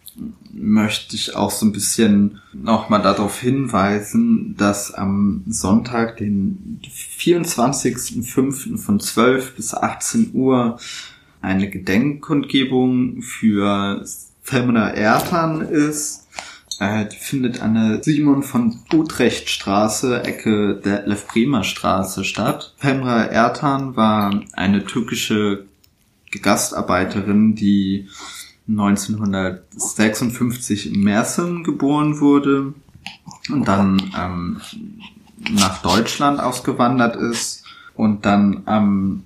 möchte 0.52 1.16
ich 1.16 1.34
auch 1.34 1.50
so 1.50 1.66
ein 1.66 1.72
bisschen 1.72 2.40
nochmal 2.52 3.02
darauf 3.02 3.40
hinweisen, 3.40 4.54
dass 4.56 4.94
am 4.94 5.42
Sonntag, 5.46 6.16
den 6.18 6.80
24.05. 7.18 8.78
von 8.78 9.00
12 9.00 9.56
bis 9.56 9.74
18 9.74 10.30
Uhr 10.34 10.78
eine 11.40 11.68
Gedenkkundgebung 11.68 13.22
für 13.22 14.04
Femina 14.42 14.90
Ertan 14.90 15.60
ist. 15.62 16.26
Äh, 16.80 17.06
die 17.06 17.16
findet 17.16 17.60
an 17.60 17.74
der 17.74 18.02
Simon 18.02 18.42
von 18.42 18.78
Utrecht 18.92 19.48
Straße, 19.48 20.24
Ecke 20.24 20.74
der 20.76 21.06
Lev 21.06 21.26
Straße 21.62 22.24
statt. 22.24 22.74
Femra 22.78 23.24
Ertan 23.24 23.96
war 23.96 24.42
eine 24.52 24.84
türkische 24.84 25.66
Gastarbeiterin, 26.42 27.54
die 27.54 28.08
1956 28.68 30.92
in 30.92 31.00
Mersin 31.00 31.64
geboren 31.64 32.20
wurde 32.20 32.74
und 33.50 33.68
dann 33.68 34.10
ähm, 34.18 34.60
nach 35.50 35.82
Deutschland 35.82 36.40
ausgewandert 36.40 37.16
ist 37.16 37.64
und 37.94 38.24
dann 38.24 38.62
am 38.64 39.24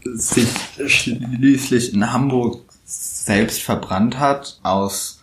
sich 0.04 0.48
schließlich 0.86 1.92
in 1.92 2.12
Hamburg 2.12 2.60
selbst 2.84 3.62
verbrannt 3.62 4.18
hat 4.18 4.60
aus 4.62 5.22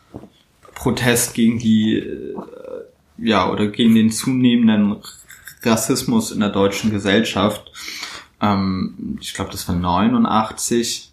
Protest 0.74 1.34
gegen 1.34 1.60
die 1.60 2.00
äh, 2.00 2.36
ja 3.18 3.50
oder 3.50 3.68
gegen 3.68 3.96
den 3.96 4.12
zunehmenden 4.12 4.98
Rassismus 5.64 6.32
in 6.32 6.40
der 6.40 6.50
deutschen 6.50 6.92
Gesellschaft. 6.92 7.72
Ähm, 8.42 9.18
ich 9.22 9.34
glaube, 9.34 9.52
das 9.52 9.68
war 9.68 9.76
89. 9.76 11.12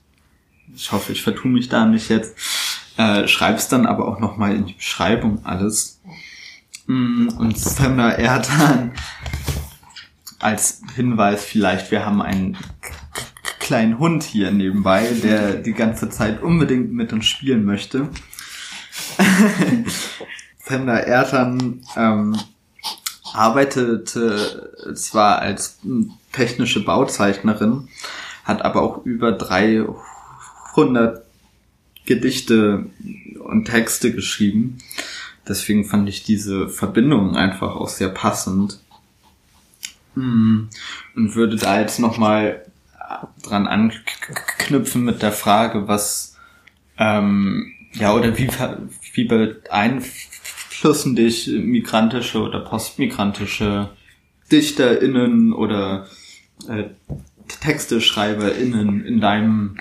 Ich 0.74 0.92
hoffe, 0.92 1.12
ich 1.12 1.22
vertue 1.22 1.50
mich 1.50 1.68
da 1.68 1.86
nicht 1.86 2.08
jetzt. 2.08 2.36
Äh, 2.96 3.28
schreib's 3.28 3.68
dann 3.68 3.86
aber 3.86 4.08
auch 4.08 4.18
nochmal 4.18 4.54
in 4.54 4.66
die 4.66 4.74
Beschreibung 4.74 5.44
alles. 5.44 6.00
Mm, 6.86 7.28
Und 7.38 7.58
Samra 7.58 8.12
Erdan 8.12 8.92
als 10.40 10.82
Hinweis 10.94 11.44
vielleicht, 11.44 11.90
wir 11.90 12.04
haben 12.06 12.22
einen 12.22 12.56
kleinen 13.58 13.98
Hund 13.98 14.22
hier 14.22 14.50
nebenbei, 14.50 15.06
der 15.22 15.54
die 15.54 15.74
ganze 15.74 16.08
Zeit 16.10 16.42
unbedingt 16.42 16.92
mit 16.92 17.12
uns 17.12 17.26
spielen 17.26 17.64
möchte. 17.64 18.08
Samra 20.64 20.98
Erdan 20.98 21.82
ähm, 21.96 22.36
arbeitete 23.34 24.94
zwar 24.94 25.38
als 25.40 25.78
technische 26.32 26.84
Bauzeichnerin, 26.84 27.88
hat 28.44 28.62
aber 28.62 28.82
auch 28.82 29.04
über 29.04 29.32
300 29.32 31.24
Gedichte 32.06 32.86
und 33.40 33.66
Texte 33.66 34.12
geschrieben. 34.12 34.78
Deswegen 35.46 35.84
fand 35.84 36.08
ich 36.08 36.24
diese 36.24 36.68
Verbindung 36.68 37.36
einfach 37.36 37.74
auch 37.76 37.88
sehr 37.88 38.08
passend. 38.08 38.80
Und 41.14 41.34
würde 41.34 41.56
da 41.56 41.80
jetzt 41.80 41.98
nochmal 41.98 42.64
dran 43.42 43.66
anknüpfen 43.66 45.04
mit 45.04 45.22
der 45.22 45.32
Frage, 45.32 45.88
was, 45.88 46.36
ähm, 46.98 47.72
ja, 47.92 48.14
oder 48.14 48.36
wie, 48.36 48.48
wie 49.14 49.24
beeinflussen 49.24 50.37
dich 51.16 51.48
migrantische 51.48 52.40
oder 52.40 52.60
postmigrantische 52.60 53.90
DichterInnen 54.50 55.52
oder 55.52 56.06
äh, 56.68 56.84
TexteschreiberInnen 57.60 59.04
in 59.04 59.20
deinem 59.20 59.78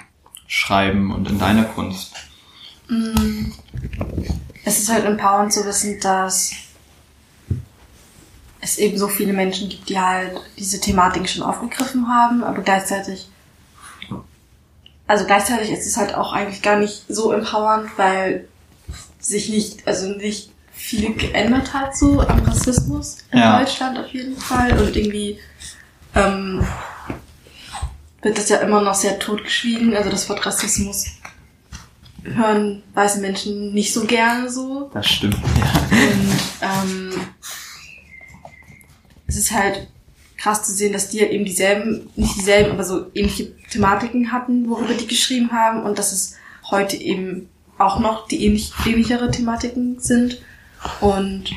Schreiben 0.48 1.12
und 1.14 1.30
in 1.30 1.40
deiner 1.40 1.66
Kunst? 1.66 2.14
Es 4.64 4.80
ist 4.80 4.92
halt 4.92 5.06
empowernd 5.06 5.54
zu 5.54 5.66
wissen, 5.66 6.00
dass 6.00 6.52
es 8.62 8.78
eben 8.78 8.98
so 8.98 9.08
viele 9.08 9.34
Menschen 9.34 9.70
gibt, 9.70 9.90
die 9.90 10.00
halt 10.00 10.40
diese 10.58 10.80
Thematik 10.80 11.30
schon 11.30 11.44
aufgegriffen 11.44 12.08
haben, 12.08 12.44
aber 12.44 12.62
gleichzeitig, 12.62 13.30
also 15.06 15.26
gleichzeitig 15.26 15.72
ist 15.72 15.86
es 15.86 15.98
halt 15.98 16.16
auch 16.16 16.34
eigentlich 16.34 16.62
gar 16.62 16.80
nicht 16.80 17.04
so 17.08 17.32
empowernd, 17.32 17.90
weil 17.98 18.48
sich 19.20 19.50
nicht, 19.50 19.88
also 19.88 20.10
nicht 20.10 20.52
viel 20.78 21.14
geändert 21.16 21.74
hat 21.74 21.98
so 21.98 22.22
am 22.22 22.40
Rassismus 22.44 23.18
in 23.32 23.40
Ja. 23.40 23.60
Deutschland 23.60 23.98
auf 23.98 24.08
jeden 24.08 24.38
Fall 24.38 24.72
und 24.80 24.96
irgendwie 24.96 25.40
ähm, 26.16 26.66
wird 28.22 28.38
das 28.38 28.50
ja 28.50 28.58
immer 28.58 28.82
noch 28.82 28.96
sehr 28.96 29.20
totgeschwiegen, 29.20 29.96
also 29.96 30.10
das 30.10 30.30
Wort 30.30 30.46
Rassismus 30.46 31.06
hören 32.24 32.84
weiße 32.94 33.20
Menschen 33.20 33.74
nicht 33.74 33.94
so 33.94 34.06
gerne 34.06 34.50
so. 34.50 34.90
Das 34.94 35.08
stimmt, 35.08 35.38
ja. 35.58 35.82
Und 35.92 36.40
ähm, 36.62 37.22
es 39.28 39.38
ist 39.38 39.52
halt 39.52 39.88
krass 40.38 40.64
zu 40.64 40.72
sehen, 40.74 40.94
dass 40.94 41.10
die 41.10 41.22
halt 41.22 41.32
eben 41.32 41.46
dieselben, 41.46 42.10
nicht 42.16 42.36
dieselben, 42.36 42.72
aber 42.72 42.84
so 42.84 43.08
ähnliche 43.14 43.56
Thematiken 43.70 44.32
hatten, 44.32 44.70
worüber 44.70 44.94
die 44.94 45.08
geschrieben 45.08 45.52
haben 45.52 45.84
und 45.84 45.98
dass 45.98 46.12
es 46.12 46.36
heute 46.70 46.98
eben 46.98 47.50
auch 47.78 48.00
noch 48.00 48.28
die 48.28 48.46
ähnlich, 48.46 48.72
ähnlichere 48.86 49.32
Thematiken 49.32 50.00
sind. 50.00 50.42
Und 51.02 51.52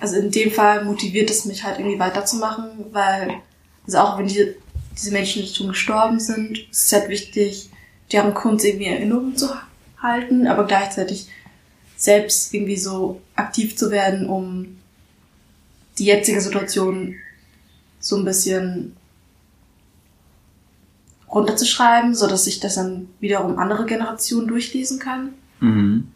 also 0.00 0.16
in 0.16 0.30
dem 0.30 0.50
Fall 0.50 0.84
motiviert 0.84 1.30
es 1.30 1.44
mich 1.44 1.62
halt 1.64 1.78
irgendwie 1.78 1.98
weiterzumachen, 1.98 2.70
weil, 2.92 3.34
also 3.86 3.98
auch 3.98 4.18
wenn 4.18 4.26
die, 4.26 4.54
diese 4.96 5.12
Menschen 5.12 5.46
schon 5.46 5.68
gestorben 5.68 6.18
sind, 6.18 6.58
ist 6.70 6.86
es 6.86 6.92
halt 6.92 7.08
wichtig, 7.08 7.70
deren 8.10 8.34
Kunst 8.34 8.64
irgendwie 8.64 8.86
in 8.86 8.94
Erinnerung 8.94 9.36
zu 9.36 9.48
halten, 9.98 10.46
aber 10.46 10.66
gleichzeitig 10.66 11.28
selbst 11.96 12.52
irgendwie 12.52 12.76
so 12.76 13.20
aktiv 13.36 13.76
zu 13.76 13.90
werden, 13.90 14.26
um 14.26 14.78
die 15.98 16.06
jetzige 16.06 16.40
Situation 16.40 17.14
so 18.00 18.16
ein 18.16 18.24
bisschen 18.24 18.96
runterzuschreiben, 21.30 22.14
so 22.14 22.26
dass 22.26 22.46
ich 22.46 22.60
das 22.60 22.74
dann 22.74 23.08
wiederum 23.20 23.58
andere 23.58 23.86
Generationen 23.86 24.48
durchlesen 24.48 24.98
kann. 24.98 25.34
Mhm. 25.60 26.11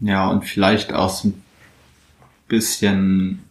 Ja, 0.00 0.28
und 0.28 0.44
vielleicht 0.44 0.92
auch 0.92 1.10
so 1.10 1.28
ein 1.28 1.42
bisschen 2.48 3.44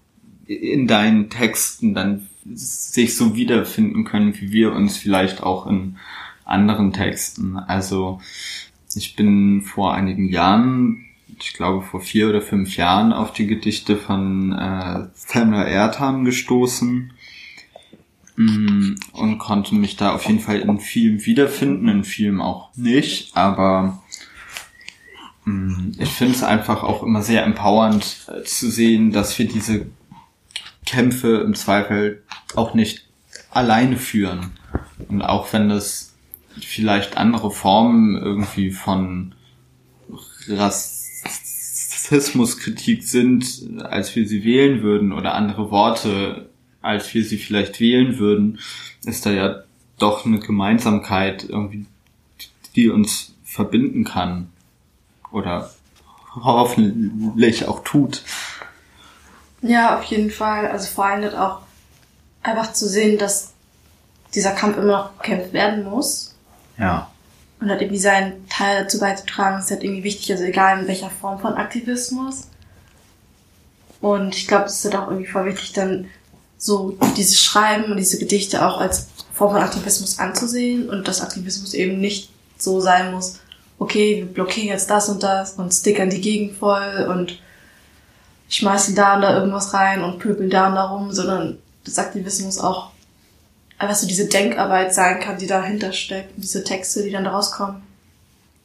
in 0.46 0.88
deinen 0.88 1.30
Texten 1.30 1.94
dann 1.94 2.28
sich 2.54 3.16
so 3.16 3.36
wiederfinden 3.36 4.04
können, 4.04 4.40
wie 4.40 4.52
wir 4.52 4.74
uns 4.74 4.98
vielleicht 4.98 5.44
auch 5.44 5.68
in 5.68 5.98
anderen 6.46 6.92
Texten. 6.94 7.58
Also 7.58 8.20
ich 8.96 9.16
bin 9.16 9.62
vor 9.62 9.94
einigen 9.94 10.30
Jahren, 10.30 11.06
ich 11.40 11.54
glaube 11.54 11.86
vor 11.86 12.02
vier 12.02 12.30
oder 12.30 12.42
fünf 12.42 12.76
Jahren, 12.76 13.14
auf 13.14 13.32
die 13.34 13.48
Gedichte 13.48 13.98
von 13.98 14.52
äh, 14.52 15.08
Samuel 15.14 15.68
Erdham 15.68 16.26
gestoßen 16.26 17.14
mm, 18.36 18.96
und 19.14 19.38
konnte 19.38 19.76
mich 19.76 19.96
da 19.96 20.14
auf 20.14 20.26
jeden 20.26 20.40
Fall 20.40 20.60
in 20.62 20.80
vielem 20.80 21.26
wiederfinden, 21.26 21.88
in 21.88 22.04
vielem 22.04 22.42
auch 22.42 22.70
nicht, 22.76 23.38
aber 23.38 24.02
ich 25.98 26.10
finde 26.10 26.36
es 26.36 26.44
einfach 26.44 26.84
auch 26.84 27.04
immer 27.04 27.22
sehr 27.22 27.44
empowernd 27.44 28.28
äh, 28.28 28.44
zu 28.44 28.70
sehen, 28.70 29.12
dass 29.12 29.40
wir 29.40 29.48
diese 29.48 29.86
Kämpfe 30.86 31.38
im 31.38 31.56
Zweifel 31.56 32.24
auch 32.56 32.74
nicht 32.74 33.06
alleine 33.52 33.96
führen. 33.98 34.52
Und 35.08 35.22
auch 35.22 35.54
wenn 35.54 35.70
das 35.70 36.14
vielleicht 36.60 37.16
andere 37.18 37.52
Formen 37.52 38.18
irgendwie 38.18 38.72
von 38.72 39.36
Rassismuskritik 40.48 43.04
sind, 43.04 43.84
als 43.84 44.16
wir 44.16 44.28
sie 44.28 44.44
wählen 44.44 44.82
würden, 44.82 45.14
oder 45.14 45.36
andere 45.36 45.70
Worte, 45.72 46.50
als 46.82 47.14
wir 47.14 47.24
sie 47.24 47.38
vielleicht 47.38 47.80
wählen 47.80 48.18
würden, 48.18 48.58
ist 49.06 49.26
da 49.26 49.32
ja 49.32 49.64
doch 49.98 50.26
eine 50.26 50.40
Gemeinsamkeit 50.40 51.48
irgendwie, 51.48 51.86
die 52.76 52.90
uns 52.90 53.36
verbinden 53.44 54.04
kann. 54.06 54.50
Oder 55.32 55.70
hoffentlich 56.36 57.68
auch 57.68 57.84
tut. 57.84 58.24
Ja, 59.62 59.98
auf 59.98 60.04
jeden 60.06 60.32
Fall. 60.32 60.68
Also 60.68 60.88
vor 60.88 61.06
allem 61.06 61.24
halt 61.24 61.36
auch 61.36 61.60
einfach 62.44 62.74
zu 62.74 62.88
sehen, 62.88 63.18
dass 63.18 63.52
dieser 64.34 64.52
Kampf 64.52 64.78
immer 64.78 64.92
noch 64.92 65.18
gekämpft 65.18 65.54
werden 65.54 65.84
muss. 65.84 66.36
Ja. 66.78 67.10
Und 67.60 67.70
hat 67.70 67.82
irgendwie 67.82 68.00
seinen 68.00 68.48
Teil 68.48 68.84
dazu 68.84 69.00
beizutragen, 69.00 69.60
ist 69.60 69.70
halt 69.70 69.84
irgendwie 69.84 70.04
wichtig, 70.04 70.32
also 70.32 70.46
egal 70.46 70.80
in 70.80 70.88
welcher 70.88 71.10
Form 71.10 71.40
von 71.40 71.56
Aktivismus. 71.56 72.48
Und 74.00 74.34
ich 74.36 74.48
glaube, 74.48 74.66
es 74.66 74.76
ist 74.76 74.86
halt 74.86 74.96
auch 74.96 75.10
irgendwie 75.10 75.30
voll 75.30 75.46
wichtig, 75.46 75.74
dann 75.74 76.08
so 76.58 76.98
dieses 77.18 77.42
Schreiben 77.42 77.92
und 77.92 77.98
diese 77.98 78.18
Gedichte 78.18 78.66
auch 78.66 78.80
als 78.80 79.08
Form 79.34 79.52
von 79.52 79.62
Aktivismus 79.62 80.20
anzusehen 80.20 80.90
und 80.90 81.08
dass 81.08 81.22
Aktivismus 81.22 81.74
eben 81.74 82.00
nicht 82.00 82.30
so 82.58 82.80
sein 82.80 83.12
muss, 83.12 83.40
okay, 83.80 84.18
wir 84.18 84.26
blockieren 84.26 84.70
jetzt 84.70 84.90
das 84.90 85.10
und 85.10 85.24
das 85.24 85.54
und 85.54 85.74
stickern 85.74 86.10
die 86.10 86.22
Gegend 86.22 86.58
voll 86.58 87.08
und 87.10 87.40
schmeißen 88.50 88.96
da 88.96 89.16
und 89.16 89.22
da 89.22 89.38
irgendwas 89.38 89.74
rein 89.74 90.04
und 90.04 90.20
pöbeln 90.20 90.50
da 90.50 90.68
und 90.68 90.76
da 90.76 90.86
rum, 90.86 91.12
sondern 91.12 91.58
das 91.86 91.98
Aktivismus 91.98 92.60
auch 92.60 92.92
einfach 93.78 93.96
so 93.96 94.08
diese 94.08 94.28
Denkarbeit 94.28 94.94
sein 94.94 95.20
kann, 95.20 95.38
die 95.38 95.48
dahinter 95.48 95.94
steckt, 95.94 96.34
diese 96.36 96.64
Texte, 96.64 97.04
die 97.04 97.12
dann 97.12 97.24
daraus 97.24 97.52
kommen. 97.52 97.82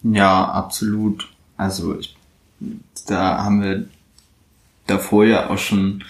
Ja, 0.02 0.44
absolut. 0.47 1.28
Also 1.56 1.99
ich, 1.99 2.16
da 3.06 3.44
haben 3.44 3.62
wir 3.62 3.88
davor 4.87 5.25
ja 5.25 5.49
auch 5.49 5.59
schon 5.59 6.04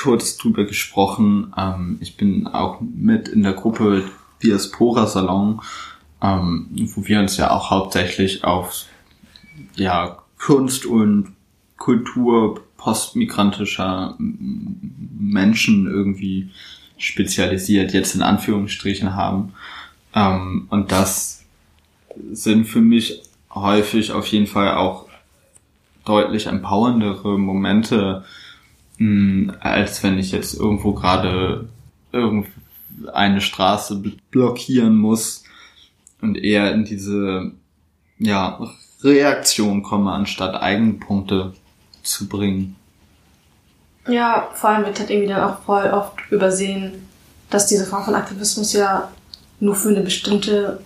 kurz 0.00 0.36
drüber 0.36 0.64
gesprochen. 0.64 1.52
Ähm, 1.56 1.98
ich 2.00 2.16
bin 2.16 2.46
auch 2.46 2.80
mit 2.80 3.28
in 3.28 3.42
der 3.42 3.52
Gruppe 3.52 4.04
Diaspora 4.42 5.06
Salon, 5.06 5.60
ähm, 6.22 6.68
wo 6.94 7.06
wir 7.06 7.20
uns 7.20 7.36
ja 7.36 7.50
auch 7.50 7.70
hauptsächlich 7.70 8.44
auf 8.44 8.86
ja, 9.74 10.18
Kunst 10.38 10.86
und 10.86 11.32
Kultur 11.76 12.62
postmigrantischer 12.76 14.16
Menschen 14.18 15.86
irgendwie 15.86 16.50
spezialisiert, 16.96 17.92
jetzt 17.92 18.14
in 18.14 18.22
Anführungsstrichen 18.22 19.14
haben. 19.14 19.54
Ähm, 20.14 20.66
und 20.70 20.92
das 20.92 21.44
sind 22.32 22.66
für 22.66 22.80
mich 22.80 23.22
häufig 23.52 24.12
auf 24.12 24.26
jeden 24.26 24.46
Fall 24.46 24.76
auch 24.76 25.06
deutlich 26.04 26.46
empowerndere 26.46 27.38
Momente, 27.38 28.24
mh, 28.98 29.54
als 29.60 30.02
wenn 30.02 30.18
ich 30.18 30.32
jetzt 30.32 30.54
irgendwo 30.54 30.92
gerade 30.92 31.68
eine 33.12 33.40
Straße 33.40 34.02
blockieren 34.30 34.96
muss 34.96 35.41
und 36.22 36.36
eher 36.36 36.72
in 36.72 36.84
diese 36.84 37.52
ja, 38.18 38.58
Reaktion 39.02 39.82
komme, 39.82 40.12
anstatt 40.12 40.54
Eigenpunkte 40.54 41.52
zu 42.02 42.28
bringen. 42.28 42.76
Ja, 44.08 44.48
vor 44.54 44.70
allem 44.70 44.86
wird 44.86 44.98
halt 44.98 45.10
irgendwie 45.10 45.28
dann 45.28 45.48
auch 45.48 45.62
voll 45.62 45.90
oft 45.90 46.18
übersehen, 46.30 47.06
dass 47.50 47.66
diese 47.66 47.86
Form 47.86 48.04
von 48.04 48.14
Aktivismus 48.14 48.72
ja 48.72 49.12
nur 49.60 49.74
für 49.76 49.90
eine 49.90 50.00
bestimmte 50.00 50.80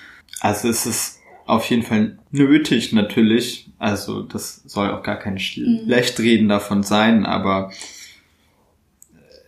also 0.40 0.68
es 0.68 0.86
ist 0.86 1.20
auf 1.46 1.68
jeden 1.70 1.82
Fall 1.82 2.18
nötig 2.30 2.92
natürlich, 2.92 3.70
also 3.78 4.22
das 4.22 4.62
soll 4.66 4.90
auch 4.90 5.02
gar 5.02 5.16
kein 5.16 5.34
mhm. 5.34 5.38
Schlechtreden 5.38 6.48
davon 6.48 6.82
sein, 6.82 7.24
aber 7.24 7.72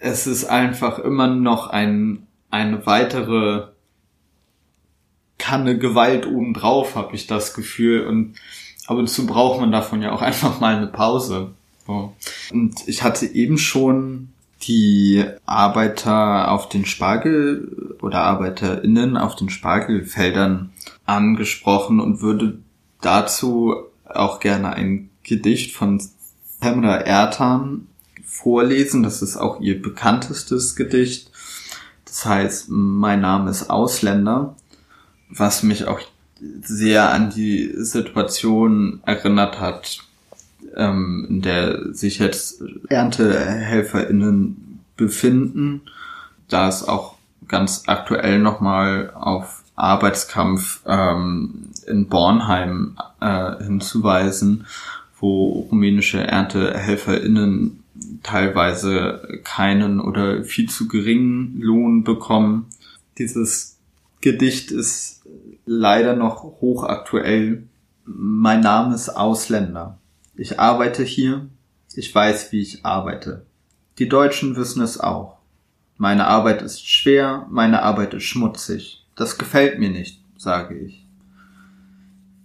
es 0.00 0.26
ist 0.26 0.46
einfach 0.46 0.98
immer 0.98 1.28
noch 1.28 1.68
ein, 1.68 2.26
eine 2.50 2.86
weitere 2.86 3.68
Kanne 5.38 5.78
Gewalt 5.78 6.26
obendrauf, 6.26 6.96
habe 6.96 7.14
ich 7.14 7.26
das 7.26 7.54
Gefühl 7.54 8.06
und 8.06 8.34
ab 8.86 8.96
und 8.96 9.08
zu 9.08 9.26
braucht 9.26 9.60
man 9.60 9.70
davon 9.70 10.02
ja 10.02 10.12
auch 10.12 10.22
einfach 10.22 10.60
mal 10.60 10.76
eine 10.76 10.88
Pause. 10.88 11.52
So. 11.86 12.14
Und 12.50 12.88
ich 12.88 13.02
hatte 13.02 13.26
eben 13.26 13.58
schon 13.58 14.30
die 14.62 15.24
Arbeiter 15.46 16.50
auf 16.50 16.68
den 16.68 16.84
Spargel 16.84 17.96
oder 18.02 18.20
Arbeiterinnen 18.20 19.16
auf 19.16 19.36
den 19.36 19.48
Spargelfeldern 19.48 20.72
angesprochen 21.06 22.00
und 22.00 22.20
würde 22.20 22.58
dazu 23.00 23.74
auch 24.04 24.40
gerne 24.40 24.74
ein 24.74 25.08
Gedicht 25.22 25.74
von 25.74 26.02
Pamela 26.60 26.96
Ertan 26.96 27.86
vorlesen. 28.30 29.02
Das 29.02 29.22
ist 29.22 29.36
auch 29.36 29.60
ihr 29.60 29.82
bekanntestes 29.82 30.76
Gedicht. 30.76 31.30
Das 32.04 32.24
heißt, 32.24 32.66
mein 32.68 33.20
Name 33.20 33.50
ist 33.50 33.70
Ausländer, 33.70 34.56
was 35.28 35.62
mich 35.62 35.86
auch 35.86 36.00
sehr 36.62 37.12
an 37.12 37.30
die 37.30 37.72
Situation 37.76 39.00
erinnert 39.04 39.60
hat, 39.60 39.98
ähm, 40.74 41.26
in 41.28 41.42
der 41.42 41.92
sich 41.94 42.18
jetzt 42.18 42.62
ErntehelferInnen 42.88 44.80
befinden, 44.96 45.82
da 46.48 46.68
es 46.68 46.86
auch 46.86 47.16
ganz 47.46 47.84
aktuell 47.86 48.38
nochmal 48.38 49.12
auf 49.14 49.64
Arbeitskampf 49.76 50.80
ähm, 50.86 51.70
in 51.86 52.08
Bornheim 52.08 52.96
äh, 53.20 53.62
hinzuweisen, 53.62 54.66
wo 55.18 55.68
rumänische 55.70 56.26
ErntehelferInnen 56.26 57.79
teilweise 58.22 59.40
keinen 59.44 60.00
oder 60.00 60.44
viel 60.44 60.68
zu 60.68 60.88
geringen 60.88 61.60
Lohn 61.60 62.04
bekommen. 62.04 62.66
Dieses 63.18 63.78
Gedicht 64.20 64.70
ist 64.70 65.22
leider 65.66 66.16
noch 66.16 66.44
hochaktuell. 66.60 67.64
Mein 68.04 68.60
Name 68.60 68.94
ist 68.94 69.10
Ausländer. 69.10 69.98
Ich 70.34 70.58
arbeite 70.58 71.02
hier. 71.02 71.48
Ich 71.94 72.14
weiß, 72.14 72.52
wie 72.52 72.60
ich 72.60 72.84
arbeite. 72.84 73.44
Die 73.98 74.08
Deutschen 74.08 74.56
wissen 74.56 74.82
es 74.82 74.98
auch. 74.98 75.38
Meine 75.96 76.26
Arbeit 76.26 76.62
ist 76.62 76.88
schwer, 76.88 77.46
meine 77.50 77.82
Arbeit 77.82 78.14
ist 78.14 78.22
schmutzig. 78.22 79.04
Das 79.16 79.36
gefällt 79.36 79.78
mir 79.78 79.90
nicht, 79.90 80.22
sage 80.38 80.78
ich. 80.78 81.04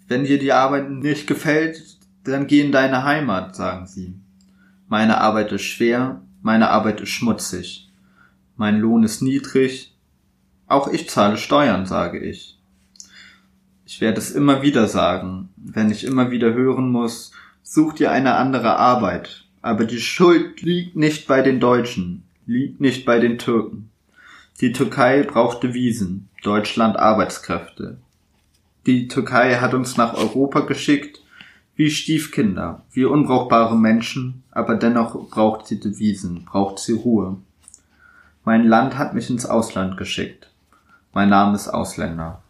Wenn 0.07 0.25
dir 0.25 0.39
die 0.39 0.51
Arbeit 0.51 0.89
nicht 0.89 1.25
gefällt, 1.25 1.81
dann 2.25 2.47
geh 2.47 2.59
in 2.61 2.71
deine 2.71 3.03
Heimat, 3.03 3.55
sagen 3.55 3.87
sie. 3.87 4.13
Meine 4.87 5.19
Arbeit 5.19 5.51
ist 5.51 5.63
schwer, 5.63 6.21
meine 6.41 6.69
Arbeit 6.69 7.01
ist 7.01 7.09
schmutzig. 7.09 7.89
Mein 8.55 8.79
Lohn 8.79 9.03
ist 9.03 9.21
niedrig. 9.21 9.93
Auch 10.67 10.87
ich 10.87 11.09
zahle 11.09 11.37
Steuern, 11.37 11.85
sage 11.85 12.19
ich. 12.19 12.57
Ich 13.85 14.01
werde 14.01 14.19
es 14.19 14.31
immer 14.31 14.61
wieder 14.61 14.87
sagen, 14.87 15.49
wenn 15.55 15.91
ich 15.91 16.03
immer 16.03 16.31
wieder 16.31 16.53
hören 16.53 16.91
muss, 16.91 17.31
such 17.63 17.93
dir 17.93 18.11
eine 18.11 18.35
andere 18.35 18.77
Arbeit. 18.77 19.45
Aber 19.61 19.85
die 19.85 19.99
Schuld 19.99 20.61
liegt 20.61 20.95
nicht 20.95 21.27
bei 21.27 21.41
den 21.41 21.59
Deutschen, 21.59 22.23
liegt 22.45 22.79
nicht 22.79 23.05
bei 23.05 23.19
den 23.19 23.37
Türken. 23.39 23.89
Die 24.61 24.71
Türkei 24.71 25.23
braucht 25.23 25.63
Devisen, 25.63 26.29
Deutschland 26.43 26.97
Arbeitskräfte. 26.97 27.97
Die 28.85 29.07
Türkei 29.07 29.55
hat 29.55 29.73
uns 29.73 29.97
nach 29.97 30.13
Europa 30.13 30.61
geschickt, 30.61 31.21
wie 31.75 31.91
Stiefkinder, 31.91 32.83
wie 32.91 33.05
unbrauchbare 33.05 33.77
Menschen, 33.77 34.43
aber 34.51 34.75
dennoch 34.75 35.29
braucht 35.29 35.67
sie 35.67 35.79
Devisen, 35.79 36.45
braucht 36.45 36.79
sie 36.79 36.93
Ruhe. 36.93 37.37
Mein 38.45 38.65
Land 38.67 38.97
hat 38.97 39.13
mich 39.13 39.29
ins 39.29 39.45
Ausland 39.45 39.97
geschickt. 39.97 40.49
Mein 41.13 41.29
Name 41.29 41.55
ist 41.55 41.67
Ausländer. 41.67 42.41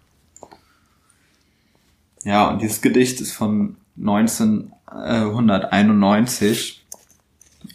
Ja, 2.24 2.48
und 2.50 2.62
dieses 2.62 2.82
Gedicht 2.82 3.20
ist 3.22 3.32
von 3.32 3.78
1991. 3.98 6.86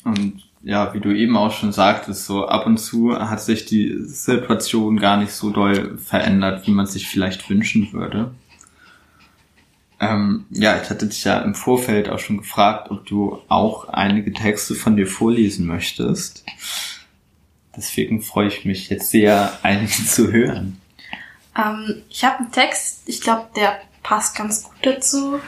Und 0.04 0.44
ja, 0.62 0.92
wie 0.92 1.00
du 1.00 1.16
eben 1.16 1.34
auch 1.36 1.52
schon 1.52 1.72
sagtest, 1.72 2.26
so 2.26 2.46
ab 2.46 2.66
und 2.66 2.76
zu 2.78 3.18
hat 3.18 3.40
sich 3.40 3.64
die 3.64 4.04
Situation 4.04 4.98
gar 4.98 5.16
nicht 5.16 5.32
so 5.32 5.48
doll 5.50 5.96
verändert, 5.96 6.66
wie 6.66 6.72
man 6.72 6.84
sich 6.86 7.08
vielleicht 7.08 7.48
wünschen 7.48 7.90
würde. 7.92 8.32
Ähm, 10.10 10.46
ja, 10.50 10.80
ich 10.82 10.90
hatte 10.90 11.06
dich 11.06 11.24
ja 11.24 11.40
im 11.40 11.54
Vorfeld 11.54 12.08
auch 12.08 12.18
schon 12.18 12.38
gefragt, 12.38 12.90
ob 12.90 13.06
du 13.06 13.38
auch 13.48 13.88
einige 13.88 14.32
Texte 14.32 14.74
von 14.74 14.96
dir 14.96 15.06
vorlesen 15.06 15.66
möchtest. 15.66 16.44
Deswegen 17.76 18.20
freue 18.20 18.48
ich 18.48 18.64
mich 18.64 18.88
jetzt 18.88 19.10
sehr, 19.10 19.58
einige 19.62 19.92
zu 20.06 20.32
hören. 20.32 20.80
Ähm, 21.56 22.02
ich 22.08 22.24
habe 22.24 22.38
einen 22.38 22.52
Text, 22.52 23.02
ich 23.06 23.20
glaube, 23.20 23.48
der 23.54 23.80
passt 24.02 24.36
ganz 24.36 24.64
gut 24.64 24.78
dazu. 24.82 25.40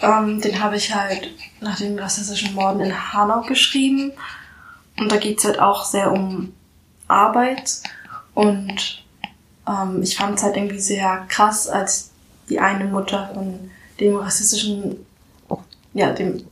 Ähm, 0.00 0.40
den 0.40 0.62
habe 0.62 0.76
ich 0.76 0.94
halt 0.94 1.30
nach 1.60 1.78
den 1.78 1.98
rassistischen 1.98 2.54
Morden 2.54 2.80
in 2.80 3.12
Hanau 3.12 3.42
geschrieben. 3.42 4.12
Und 4.98 5.10
da 5.10 5.16
geht's 5.16 5.44
halt 5.44 5.58
auch 5.58 5.84
sehr 5.84 6.12
um 6.12 6.52
Arbeit. 7.08 7.82
Und 8.34 9.04
ähm, 9.66 10.02
ich 10.02 10.16
fand 10.16 10.38
es 10.38 10.42
halt 10.42 10.56
irgendwie 10.56 10.80
sehr 10.80 11.24
krass, 11.28 11.68
als 11.68 12.10
die 12.48 12.58
eine 12.58 12.84
Mutter 12.84 13.30
von 13.32 13.70
dem 14.00 14.16
rassistischen, 14.16 15.06
ja, 15.94 16.12
dem, 16.12 16.44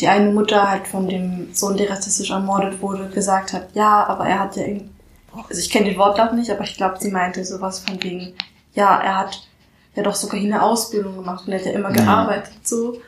die 0.00 0.08
eine 0.08 0.32
Mutter 0.32 0.68
halt 0.68 0.86
von 0.86 1.08
dem 1.08 1.54
Sohn, 1.54 1.76
der 1.76 1.90
rassistisch 1.90 2.30
ermordet 2.30 2.80
wurde, 2.80 3.08
gesagt 3.08 3.52
hat, 3.52 3.74
ja, 3.74 4.04
aber 4.06 4.26
er 4.26 4.40
hat 4.40 4.56
ja 4.56 4.64
irgendwie, 4.64 4.90
also 5.32 5.60
ich 5.60 5.70
kenne 5.70 5.86
den 5.86 5.98
Wortlaut 5.98 6.34
nicht, 6.34 6.50
aber 6.50 6.64
ich 6.64 6.76
glaube, 6.76 6.96
sie 7.00 7.10
meinte 7.10 7.44
sowas 7.44 7.80
von 7.80 8.02
wegen, 8.02 8.34
ja, 8.74 9.00
er 9.00 9.18
hat 9.18 9.46
ja 9.94 10.02
doch 10.02 10.14
sogar 10.14 10.40
hier 10.40 10.52
eine 10.52 10.62
Ausbildung 10.62 11.16
gemacht 11.16 11.46
und 11.46 11.52
er 11.52 11.58
hat 11.60 11.66
ja 11.66 11.72
immer 11.72 11.90
ja. 11.90 11.96
gearbeitet 11.96 12.66
so. 12.66 13.00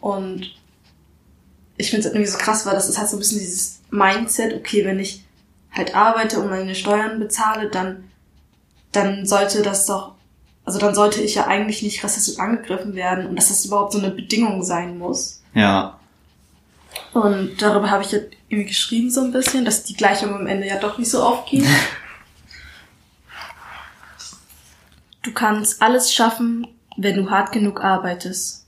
Und 0.00 0.54
ich 1.76 1.90
finde 1.90 2.06
es 2.06 2.12
irgendwie 2.12 2.30
so 2.30 2.38
krass, 2.38 2.66
weil 2.66 2.74
das 2.74 2.88
ist 2.88 2.98
halt 2.98 3.08
so 3.08 3.16
ein 3.16 3.20
bisschen 3.20 3.38
dieses 3.38 3.80
Mindset, 3.90 4.54
okay, 4.54 4.84
wenn 4.84 4.98
ich 4.98 5.24
halt 5.72 5.94
arbeite 5.94 6.40
und 6.40 6.50
meine 6.50 6.74
Steuern 6.74 7.20
bezahle, 7.20 7.70
dann, 7.70 8.10
dann 8.92 9.26
sollte 9.26 9.62
das 9.62 9.86
doch 9.86 10.14
also 10.68 10.78
dann 10.78 10.94
sollte 10.94 11.22
ich 11.22 11.34
ja 11.34 11.46
eigentlich 11.46 11.82
nicht 11.82 12.04
rassistisch 12.04 12.38
angegriffen 12.38 12.94
werden 12.94 13.26
und 13.26 13.36
dass 13.36 13.48
das 13.48 13.64
überhaupt 13.64 13.92
so 13.92 13.98
eine 13.98 14.10
Bedingung 14.10 14.62
sein 14.62 14.98
muss. 14.98 15.42
Ja. 15.54 15.98
Und 17.14 17.62
darüber 17.62 17.90
habe 17.90 18.02
ich 18.02 18.12
jetzt 18.12 18.34
irgendwie 18.50 18.68
geschrieben 18.68 19.10
so 19.10 19.22
ein 19.22 19.32
bisschen, 19.32 19.64
dass 19.64 19.84
die 19.84 19.96
Gleichung 19.96 20.34
am 20.34 20.46
Ende 20.46 20.66
ja 20.66 20.78
doch 20.78 20.98
nicht 20.98 21.10
so 21.10 21.22
aufgeht. 21.22 21.64
du 25.22 25.32
kannst 25.32 25.80
alles 25.80 26.12
schaffen, 26.12 26.66
wenn 26.98 27.16
du 27.16 27.30
hart 27.30 27.52
genug 27.52 27.82
arbeitest. 27.82 28.66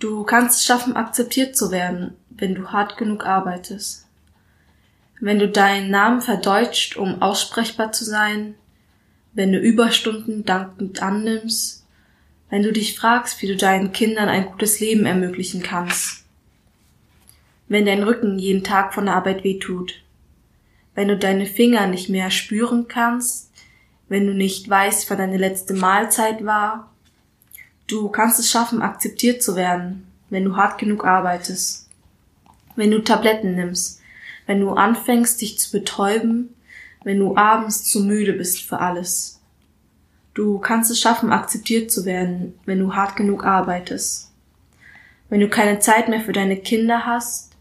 Du 0.00 0.24
kannst 0.24 0.56
es 0.56 0.64
schaffen, 0.64 0.96
akzeptiert 0.96 1.56
zu 1.56 1.70
werden, 1.70 2.16
wenn 2.30 2.56
du 2.56 2.72
hart 2.72 2.96
genug 2.96 3.24
arbeitest. 3.24 4.06
Wenn 5.20 5.38
du 5.38 5.48
deinen 5.48 5.88
Namen 5.88 6.20
verdeutscht, 6.20 6.96
um 6.96 7.22
aussprechbar 7.22 7.92
zu 7.92 8.04
sein, 8.04 8.56
wenn 9.32 9.52
du 9.52 9.58
Überstunden 9.58 10.44
dankend 10.44 11.02
annimmst, 11.02 11.84
wenn 12.48 12.62
du 12.62 12.72
dich 12.72 12.98
fragst, 12.98 13.40
wie 13.42 13.46
du 13.46 13.56
deinen 13.56 13.92
Kindern 13.92 14.28
ein 14.28 14.46
gutes 14.46 14.80
Leben 14.80 15.06
ermöglichen 15.06 15.62
kannst, 15.62 16.24
wenn 17.68 17.86
dein 17.86 18.02
Rücken 18.02 18.38
jeden 18.38 18.64
Tag 18.64 18.92
von 18.92 19.06
der 19.06 19.14
Arbeit 19.14 19.44
wehtut, 19.44 20.02
wenn 20.94 21.08
du 21.08 21.16
deine 21.16 21.46
Finger 21.46 21.86
nicht 21.86 22.08
mehr 22.08 22.30
spüren 22.30 22.88
kannst, 22.88 23.50
wenn 24.08 24.26
du 24.26 24.34
nicht 24.34 24.68
weißt, 24.68 25.08
wann 25.08 25.18
deine 25.18 25.36
letzte 25.36 25.74
Mahlzeit 25.74 26.44
war, 26.44 26.92
du 27.86 28.08
kannst 28.08 28.40
es 28.40 28.50
schaffen, 28.50 28.82
akzeptiert 28.82 29.42
zu 29.42 29.54
werden, 29.54 30.06
wenn 30.30 30.44
du 30.44 30.56
hart 30.56 30.78
genug 30.78 31.04
arbeitest, 31.04 31.88
wenn 32.74 32.90
du 32.90 33.02
Tabletten 33.02 33.54
nimmst, 33.54 34.00
wenn 34.46 34.60
du 34.60 34.70
anfängst, 34.70 35.40
dich 35.40 35.58
zu 35.60 35.70
betäuben, 35.70 36.54
wenn 37.04 37.18
du 37.18 37.36
abends 37.36 37.84
zu 37.84 38.04
müde 38.04 38.32
bist 38.32 38.62
für 38.62 38.78
alles. 38.78 39.40
Du 40.34 40.58
kannst 40.58 40.90
es 40.90 41.00
schaffen, 41.00 41.32
akzeptiert 41.32 41.90
zu 41.90 42.04
werden, 42.04 42.58
wenn 42.64 42.78
du 42.78 42.94
hart 42.94 43.16
genug 43.16 43.44
arbeitest. 43.44 44.30
Wenn 45.28 45.40
du 45.40 45.48
keine 45.48 45.78
Zeit 45.80 46.08
mehr 46.08 46.20
für 46.20 46.32
deine 46.32 46.56
Kinder 46.56 47.06
hast, 47.06 47.52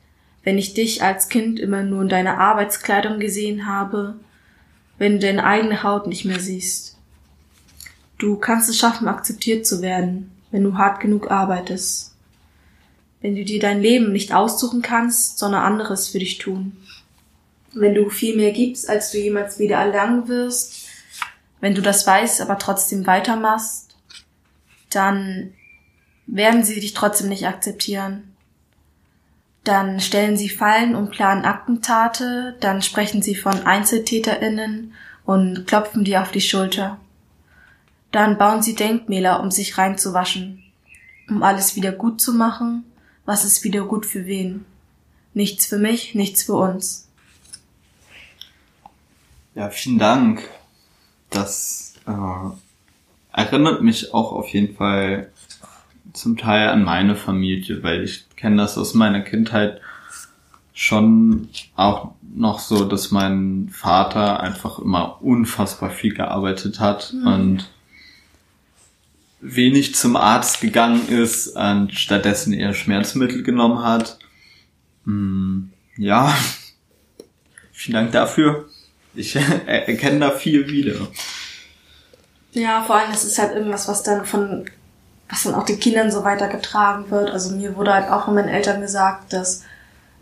wenn 0.43 0.57
ich 0.57 0.73
dich 0.73 1.03
als 1.03 1.29
Kind 1.29 1.59
immer 1.59 1.83
nur 1.83 2.01
in 2.01 2.09
deiner 2.09 2.37
Arbeitskleidung 2.37 3.19
gesehen 3.19 3.67
habe, 3.67 4.15
wenn 4.97 5.13
du 5.13 5.19
deine 5.19 5.43
eigene 5.43 5.83
Haut 5.83 6.07
nicht 6.07 6.25
mehr 6.25 6.39
siehst. 6.39 6.97
Du 8.17 8.35
kannst 8.35 8.69
es 8.69 8.77
schaffen, 8.77 9.07
akzeptiert 9.07 9.65
zu 9.65 9.81
werden, 9.81 10.31
wenn 10.51 10.63
du 10.63 10.77
hart 10.77 10.99
genug 10.99 11.31
arbeitest. 11.31 12.15
Wenn 13.21 13.35
du 13.35 13.43
dir 13.43 13.59
dein 13.59 13.81
Leben 13.81 14.11
nicht 14.11 14.33
aussuchen 14.33 14.81
kannst, 14.81 15.39
sondern 15.39 15.63
anderes 15.63 16.09
für 16.09 16.19
dich 16.19 16.37
tun 16.37 16.77
wenn 17.73 17.93
du 17.93 18.09
viel 18.09 18.35
mehr 18.35 18.51
gibst, 18.51 18.89
als 18.89 19.11
du 19.11 19.17
jemals 19.17 19.59
wieder 19.59 19.77
erlangen 19.77 20.27
wirst, 20.27 20.87
wenn 21.61 21.75
du 21.75 21.81
das 21.81 22.07
weißt, 22.07 22.41
aber 22.41 22.57
trotzdem 22.57 23.05
weitermachst, 23.05 23.95
dann 24.89 25.53
werden 26.25 26.63
sie 26.63 26.79
dich 26.79 26.93
trotzdem 26.93 27.29
nicht 27.29 27.47
akzeptieren. 27.47 28.35
Dann 29.63 29.99
stellen 29.99 30.37
sie 30.37 30.49
Fallen 30.49 30.95
und 30.95 31.11
planen 31.11 31.45
Aktentate, 31.45 32.55
dann 32.59 32.81
sprechen 32.81 33.21
sie 33.21 33.35
von 33.35 33.65
EinzeltäterInnen 33.65 34.93
und 35.25 35.67
klopfen 35.67 36.03
dir 36.03 36.21
auf 36.21 36.31
die 36.31 36.41
Schulter. 36.41 36.97
Dann 38.11 38.37
bauen 38.37 38.61
sie 38.61 38.73
Denkmäler, 38.73 39.41
um 39.41 39.51
sich 39.51 39.77
reinzuwaschen, 39.77 40.63
um 41.29 41.43
alles 41.43 41.75
wieder 41.75 41.91
gut 41.91 42.21
zu 42.21 42.33
machen. 42.33 42.85
Was 43.25 43.45
ist 43.45 43.63
wieder 43.63 43.85
gut 43.85 44.05
für 44.05 44.25
wen? 44.25 44.65
Nichts 45.33 45.67
für 45.67 45.77
mich, 45.77 46.15
nichts 46.15 46.43
für 46.43 46.55
uns. 46.55 47.08
Ja, 49.59 49.69
vielen 49.69 49.99
Dank. 49.99 50.41
Das 51.29 51.95
äh, 52.07 53.37
erinnert 53.37 53.81
mich 53.83 54.13
auch 54.13 54.31
auf 54.31 54.47
jeden 54.47 54.73
Fall 54.73 55.33
zum 56.13 56.37
Teil 56.37 56.69
an 56.69 56.85
meine 56.85 57.17
Familie, 57.17 57.83
weil 57.83 58.05
ich 58.05 58.29
kenne 58.37 58.55
das 58.55 58.77
aus 58.77 58.93
meiner 58.93 59.19
Kindheit 59.19 59.81
schon 60.73 61.49
auch 61.75 62.13
noch 62.21 62.59
so, 62.59 62.85
dass 62.85 63.11
mein 63.11 63.67
Vater 63.69 64.39
einfach 64.39 64.79
immer 64.79 65.21
unfassbar 65.21 65.89
viel 65.89 66.13
gearbeitet 66.13 66.79
hat 66.79 67.11
mhm. 67.11 67.27
und 67.27 67.69
wenig 69.41 69.93
zum 69.93 70.15
Arzt 70.15 70.61
gegangen 70.61 71.05
ist 71.09 71.47
und 71.57 71.93
stattdessen 71.93 72.53
eher 72.53 72.73
Schmerzmittel 72.73 73.43
genommen 73.43 73.83
hat. 73.83 74.19
Hm, 75.03 75.73
ja, 75.97 76.33
vielen 77.73 77.95
Dank 77.95 78.13
dafür. 78.13 78.68
Ich 79.19 79.35
erkenne 79.35 80.19
da 80.19 80.31
viel 80.31 80.67
wieder. 80.67 81.07
Ja, 82.51 82.81
vor 82.81 82.95
allem, 82.95 83.11
es 83.11 83.23
ist 83.23 83.37
halt 83.37 83.53
irgendwas, 83.53 83.87
was 83.87 84.01
dann 84.03 84.25
von, 84.25 84.65
was 85.29 85.43
dann 85.43 85.55
auch 85.55 85.65
den 85.65 85.79
Kindern 85.79 86.11
so 86.11 86.23
weitergetragen 86.23 87.11
wird. 87.11 87.29
Also 87.29 87.55
mir 87.55 87.75
wurde 87.75 87.93
halt 87.93 88.09
auch 88.09 88.25
von 88.25 88.35
meinen 88.35 88.49
Eltern 88.49 88.81
gesagt, 88.81 89.33
dass 89.33 89.63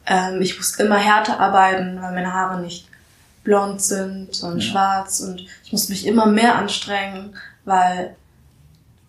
ähm, 0.08 0.42
ich 0.42 0.58
muss 0.58 0.76
immer 0.76 0.98
härter 0.98 1.40
arbeiten, 1.40 2.02
weil 2.02 2.14
meine 2.14 2.34
Haare 2.34 2.60
nicht 2.60 2.88
blond 3.44 3.82
sind, 3.82 4.36
sondern 4.36 4.60
ja. 4.60 4.66
schwarz 4.66 5.20
und 5.22 5.46
ich 5.64 5.72
muss 5.72 5.88
mich 5.88 6.06
immer 6.06 6.26
mehr 6.26 6.56
anstrengen, 6.56 7.38
weil 7.64 8.16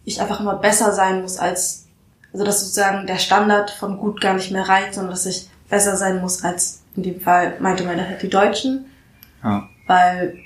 ich 0.04 0.20
einfach 0.20 0.38
immer 0.38 0.54
besser 0.54 0.92
sein 0.92 1.22
muss 1.22 1.38
als, 1.38 1.86
also 2.32 2.44
dass 2.44 2.60
sozusagen 2.60 3.06
der 3.06 3.18
Standard 3.18 3.70
von 3.70 3.98
gut 3.98 4.20
gar 4.20 4.34
nicht 4.34 4.52
mehr 4.52 4.68
reicht, 4.68 4.94
sondern 4.94 5.10
dass 5.10 5.26
ich 5.26 5.48
besser 5.68 5.96
sein 5.96 6.20
muss 6.20 6.44
als 6.44 6.82
in 6.94 7.02
dem 7.02 7.20
Fall 7.20 7.56
meinte 7.60 7.84
meine 7.84 8.16
die 8.20 8.28
Deutschen. 8.28 8.86
Ja. 9.42 9.68
Weil 9.88 10.38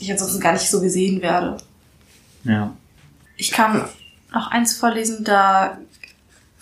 ich 0.00 0.10
ansonsten 0.10 0.40
gar 0.40 0.54
nicht 0.54 0.70
so 0.70 0.80
gesehen 0.80 1.20
werde. 1.20 1.58
Ja. 2.44 2.74
Ich 3.36 3.50
kann 3.50 3.86
noch 4.32 4.50
eins 4.50 4.76
vorlesen, 4.76 5.24
da 5.24 5.78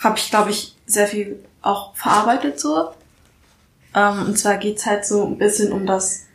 habe 0.00 0.18
ich, 0.18 0.30
glaube 0.30 0.50
ich, 0.50 0.74
sehr 0.87 1.06
viel 1.06 1.44
auch 1.62 1.94
verarbeitet 1.94 2.58
so. 2.58 2.90
Ähm, 3.94 4.26
und 4.26 4.38
zwar 4.38 4.56
geht's 4.56 4.87
halt 4.87 5.04
so 5.04 5.26
ein 5.26 5.38
bisschen 5.38 5.72
um 5.72 5.87
das 5.87 6.26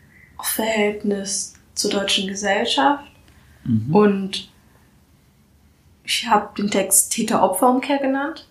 Verhältnis 0.42 1.56
zur 1.74 1.92
deutschen 1.92 2.28
Gesellschaft. 2.28 3.04
Mhm. 3.64 3.96
Und 3.96 4.52
ich 6.04 6.28
habe 6.28 6.56
den 6.56 6.72
Text 6.72 7.12
Täter-Opfer-Umkehr 7.12 7.98
genannt. 7.98 8.48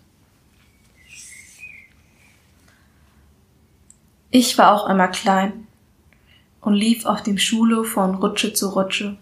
Ich 4.30 4.58
war 4.58 4.74
auch 4.74 4.86
einmal 4.86 5.10
klein 5.10 5.67
und 6.68 6.74
lief 6.74 7.06
auf 7.06 7.22
dem 7.22 7.38
Schulhof 7.38 7.92
von 7.92 8.16
Rutsche 8.16 8.52
zu 8.52 8.68
Rutsche. 8.68 9.16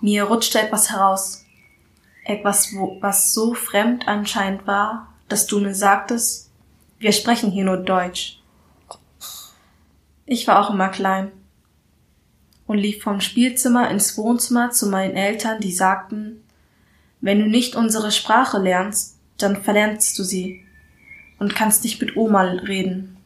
Mir 0.00 0.22
rutschte 0.22 0.60
etwas 0.60 0.92
heraus, 0.92 1.44
etwas, 2.24 2.72
wo, 2.72 2.98
was 3.00 3.34
so 3.34 3.52
fremd 3.52 4.06
anscheinend 4.06 4.64
war, 4.64 5.12
dass 5.28 5.48
du 5.48 5.58
mir 5.58 5.74
sagtest, 5.74 6.48
wir 7.00 7.10
sprechen 7.10 7.50
hier 7.50 7.64
nur 7.64 7.78
Deutsch. 7.78 8.40
Ich 10.24 10.46
war 10.46 10.60
auch 10.60 10.70
immer 10.72 10.88
klein 10.90 11.32
und 12.68 12.78
lief 12.78 13.02
vom 13.02 13.20
Spielzimmer 13.20 13.90
ins 13.90 14.16
Wohnzimmer 14.16 14.70
zu 14.70 14.88
meinen 14.88 15.16
Eltern, 15.16 15.60
die 15.60 15.72
sagten, 15.72 16.44
wenn 17.20 17.40
du 17.40 17.46
nicht 17.46 17.74
unsere 17.74 18.12
Sprache 18.12 18.58
lernst, 18.58 19.18
dann 19.36 19.64
verlernst 19.64 20.16
du 20.16 20.22
sie 20.22 20.64
und 21.40 21.56
kannst 21.56 21.82
nicht 21.82 22.00
mit 22.00 22.16
Oma 22.16 22.42
reden. 22.42 23.16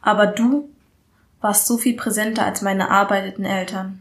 Aber 0.00 0.26
du 0.26 0.69
warst 1.40 1.66
so 1.66 1.78
viel 1.78 1.96
präsenter 1.96 2.44
als 2.44 2.62
meine 2.62 2.90
arbeitenden 2.90 3.50
Eltern. 3.50 4.00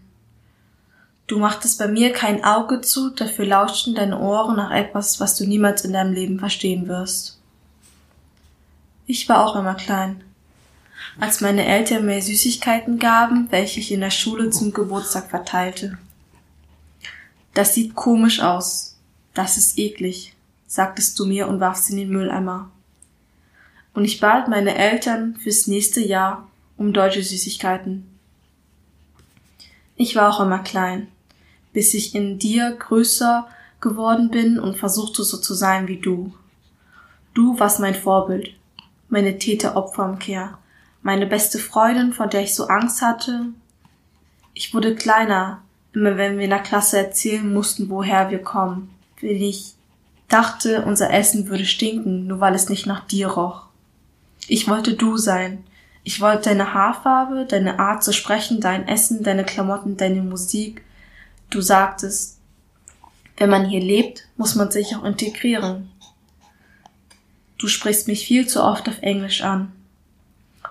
Du 1.28 1.38
machtest 1.38 1.78
bei 1.78 1.88
mir 1.88 2.12
kein 2.12 2.44
Auge 2.44 2.82
zu, 2.82 3.12
dafür 3.12 3.46
lauschten 3.46 3.94
deine 3.94 4.20
Ohren 4.20 4.56
nach 4.56 4.72
etwas, 4.72 5.20
was 5.20 5.36
du 5.36 5.46
niemals 5.46 5.86
in 5.86 5.94
deinem 5.94 6.14
Leben 6.14 6.40
verstehen 6.40 6.88
wirst. 6.88 7.40
Ich 9.06 9.30
war 9.30 9.46
auch 9.46 9.56
immer 9.56 9.76
klein. 9.76 10.24
Als 11.20 11.40
meine 11.40 11.66
Eltern 11.66 12.06
mir 12.06 12.22
Süßigkeiten 12.22 12.98
gaben, 12.98 13.48
welche 13.52 13.80
ich 13.80 13.92
in 13.92 14.02
der 14.02 14.10
Schule 14.10 14.50
zum 14.50 14.74
Geburtstag 14.74 15.30
verteilte. 15.30 15.98
Das 17.54 17.74
sieht 17.74 17.96
komisch 17.96 18.42
aus. 18.42 18.98
Das 19.34 19.58
ist 19.58 19.78
eklig, 19.78 20.34
sagtest 20.68 21.18
du 21.20 21.26
mir 21.26 21.48
und 21.48 21.60
warfst 21.60 21.90
in 21.90 21.98
den 21.98 22.10
Mülleimer. 22.10 22.72
Und 23.94 24.06
ich 24.06 24.20
bat 24.20 24.48
meine 24.48 24.76
Eltern 24.76 25.36
fürs 25.36 25.68
nächste 25.68 26.02
Jahr 26.02 26.49
um 26.80 26.94
deutsche 26.94 27.22
Süßigkeiten. 27.22 28.08
Ich 29.96 30.16
war 30.16 30.34
auch 30.34 30.40
immer 30.40 30.60
klein, 30.60 31.10
bis 31.74 31.94
ich 31.94 32.16
in 32.16 32.40
dir 32.40 32.72
größer 32.72 33.48
geworden 33.82 34.32
bin 34.32 34.58
und 34.58 34.78
versuchte 34.78 35.24
so 35.24 35.38
zu 35.38 35.54
sein 35.54 35.88
wie 35.88 36.00
du. 36.00 36.34
Du 37.34 37.60
warst 37.60 37.80
mein 37.80 37.96
Vorbild, 37.96 38.56
meine 39.10 39.38
Täter-Opfer-Umkehr, 39.38 40.58
meine 41.02 41.28
beste 41.28 41.60
Freundin, 41.60 42.14
vor 42.14 42.28
der 42.28 42.42
ich 42.42 42.56
so 42.56 42.68
Angst 42.68 43.02
hatte. 43.02 43.48
Ich 44.54 44.74
wurde 44.74 44.96
kleiner, 44.96 45.62
immer 45.94 46.18
wenn 46.18 46.38
wir 46.38 46.46
in 46.46 46.50
der 46.50 46.60
Klasse 46.60 46.98
erzählen 46.98 47.54
mussten, 47.54 47.90
woher 47.90 48.30
wir 48.32 48.42
kommen. 48.42 48.90
Wenn 49.20 49.42
ich 49.42 49.76
dachte, 50.30 50.84
unser 50.86 51.12
Essen 51.12 51.50
würde 51.50 51.66
stinken, 51.66 52.28
nur 52.28 52.40
weil 52.40 52.56
es 52.56 52.70
nicht 52.70 52.86
nach 52.86 53.06
dir 53.06 53.28
roch. 53.28 53.64
Ich 54.48 54.68
wollte 54.70 54.94
du 54.94 55.18
sein. 55.18 55.66
Ich 56.10 56.22
wollte 56.22 56.50
deine 56.50 56.74
Haarfarbe, 56.74 57.46
deine 57.46 57.78
Art 57.78 58.04
zu 58.04 58.14
sprechen, 58.14 58.60
dein 58.60 58.88
Essen, 58.88 59.22
deine 59.22 59.44
Klamotten, 59.44 59.96
deine 59.96 60.24
Musik. 60.24 60.84
Du 61.52 61.62
sagtest, 61.62 62.40
wenn 63.38 63.52
man 63.52 63.70
hier 63.70 63.80
lebt, 63.80 64.28
muss 64.36 64.56
man 64.56 64.72
sich 64.72 64.96
auch 64.96 65.04
integrieren. 65.04 65.92
Du 67.60 67.68
sprichst 67.68 68.08
mich 68.08 68.26
viel 68.26 68.48
zu 68.48 68.64
oft 68.64 68.90
auf 68.90 69.04
Englisch 69.04 69.44
an. 69.44 69.72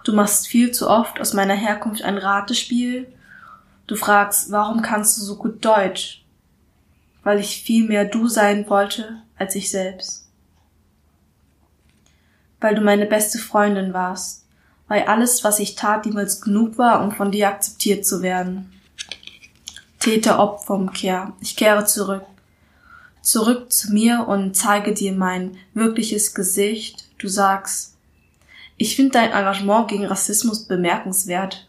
Du 0.03 0.13
machst 0.13 0.49
viel 0.49 0.73
zu 0.73 0.91
oft 0.91 1.21
aus 1.21 1.35
meiner 1.35 1.55
Herkunft 1.55 2.03
ein 2.03 2.19
Ratespiel 2.19 3.07
Du 3.87 3.95
fragst, 3.95 4.51
warum 4.51 4.83
kannst 4.83 5.19
du 5.19 5.23
so 5.23 5.37
gut 5.37 5.65
Deutsch? 5.65 6.25
Weil 7.23 7.39
ich 7.39 7.63
viel 7.63 7.87
mehr 7.87 8.07
du 8.07 8.27
sein 8.27 8.69
wollte 8.69 9.23
als 9.37 9.55
ich 9.55 9.71
selbst. 9.71 10.29
Weil 12.61 12.75
du 12.75 12.81
meine 12.81 13.07
beste 13.07 13.39
Freundin 13.39 13.95
warst, 13.95 14.48
weil 14.89 15.05
alles, 15.05 15.45
was 15.45 15.61
ich 15.61 15.75
tat, 15.75 16.07
niemals 16.07 16.41
genug 16.41 16.79
war, 16.79 17.03
um 17.03 17.13
von 17.13 17.31
dir 17.31 17.49
akzeptiert 17.49 18.07
zu 18.07 18.23
werden. 18.23 18.73
Täter-Opfer-Umkehr. 20.01 21.33
Ich 21.41 21.57
kehre 21.57 21.85
zurück. 21.85 22.25
Zurück 23.21 23.71
zu 23.71 23.93
mir 23.93 24.27
und 24.27 24.57
zeige 24.57 24.95
dir 24.95 25.13
mein 25.13 25.57
wirkliches 25.75 26.35
Gesicht. 26.35 27.05
Du 27.19 27.29
sagst, 27.29 27.97
ich 28.77 28.97
finde 28.97 29.13
dein 29.13 29.33
Engagement 29.33 29.89
gegen 29.89 30.07
Rassismus 30.07 30.65
bemerkenswert. 30.65 31.69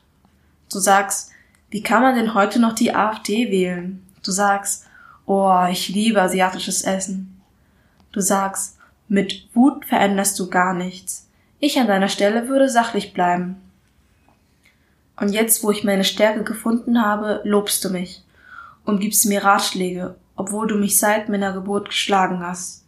Du 0.72 0.80
sagst, 0.80 1.32
wie 1.70 1.84
kann 1.84 2.02
man 2.02 2.16
denn 2.16 2.34
heute 2.34 2.60
noch 2.60 2.74
die 2.74 2.96
AfD 2.96 3.52
wählen? 3.52 4.06
Du 4.24 4.32
sagst, 4.32 4.86
oh, 5.26 5.66
ich 5.70 5.90
liebe 5.90 6.22
asiatisches 6.22 6.84
Essen. 6.84 7.42
Du 8.12 8.22
sagst, 8.22 8.78
mit 9.08 9.50
Wut 9.54 9.86
veränderst 9.86 10.40
du 10.40 10.50
gar 10.50 10.74
nichts. 10.74 11.29
Ich 11.60 11.80
an 11.80 11.88
deiner 11.88 12.10
Stelle 12.10 12.48
würde 12.48 12.70
sachlich 12.70 13.14
bleiben. 13.14 13.58
Und 15.18 15.30
jetzt, 15.30 15.64
wo 15.64 15.72
ich 15.72 15.84
meine 15.84 16.04
Stärke 16.04 16.44
gefunden 16.44 17.02
habe, 17.02 17.42
lobst 17.44 17.84
du 17.84 17.90
mich 17.90 18.24
und 18.86 19.00
gibst 19.00 19.26
mir 19.26 19.44
Ratschläge, 19.44 20.16
obwohl 20.36 20.68
du 20.68 20.76
mich 20.76 20.98
seit 20.98 21.28
meiner 21.30 21.54
Geburt 21.54 21.90
geschlagen 21.90 22.40
hast. 22.40 22.86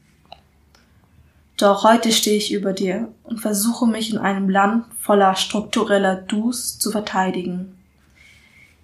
Doch 1.58 1.84
heute 1.84 2.12
stehe 2.12 2.38
ich 2.38 2.54
über 2.54 2.74
dir 2.74 3.10
und 3.24 3.40
versuche 3.40 3.86
mich 3.86 4.12
in 4.12 4.18
einem 4.18 4.50
Land 4.50 4.86
voller 5.00 5.36
struktureller 5.36 6.16
Dus 6.16 6.80
zu 6.80 6.92
verteidigen 6.92 7.78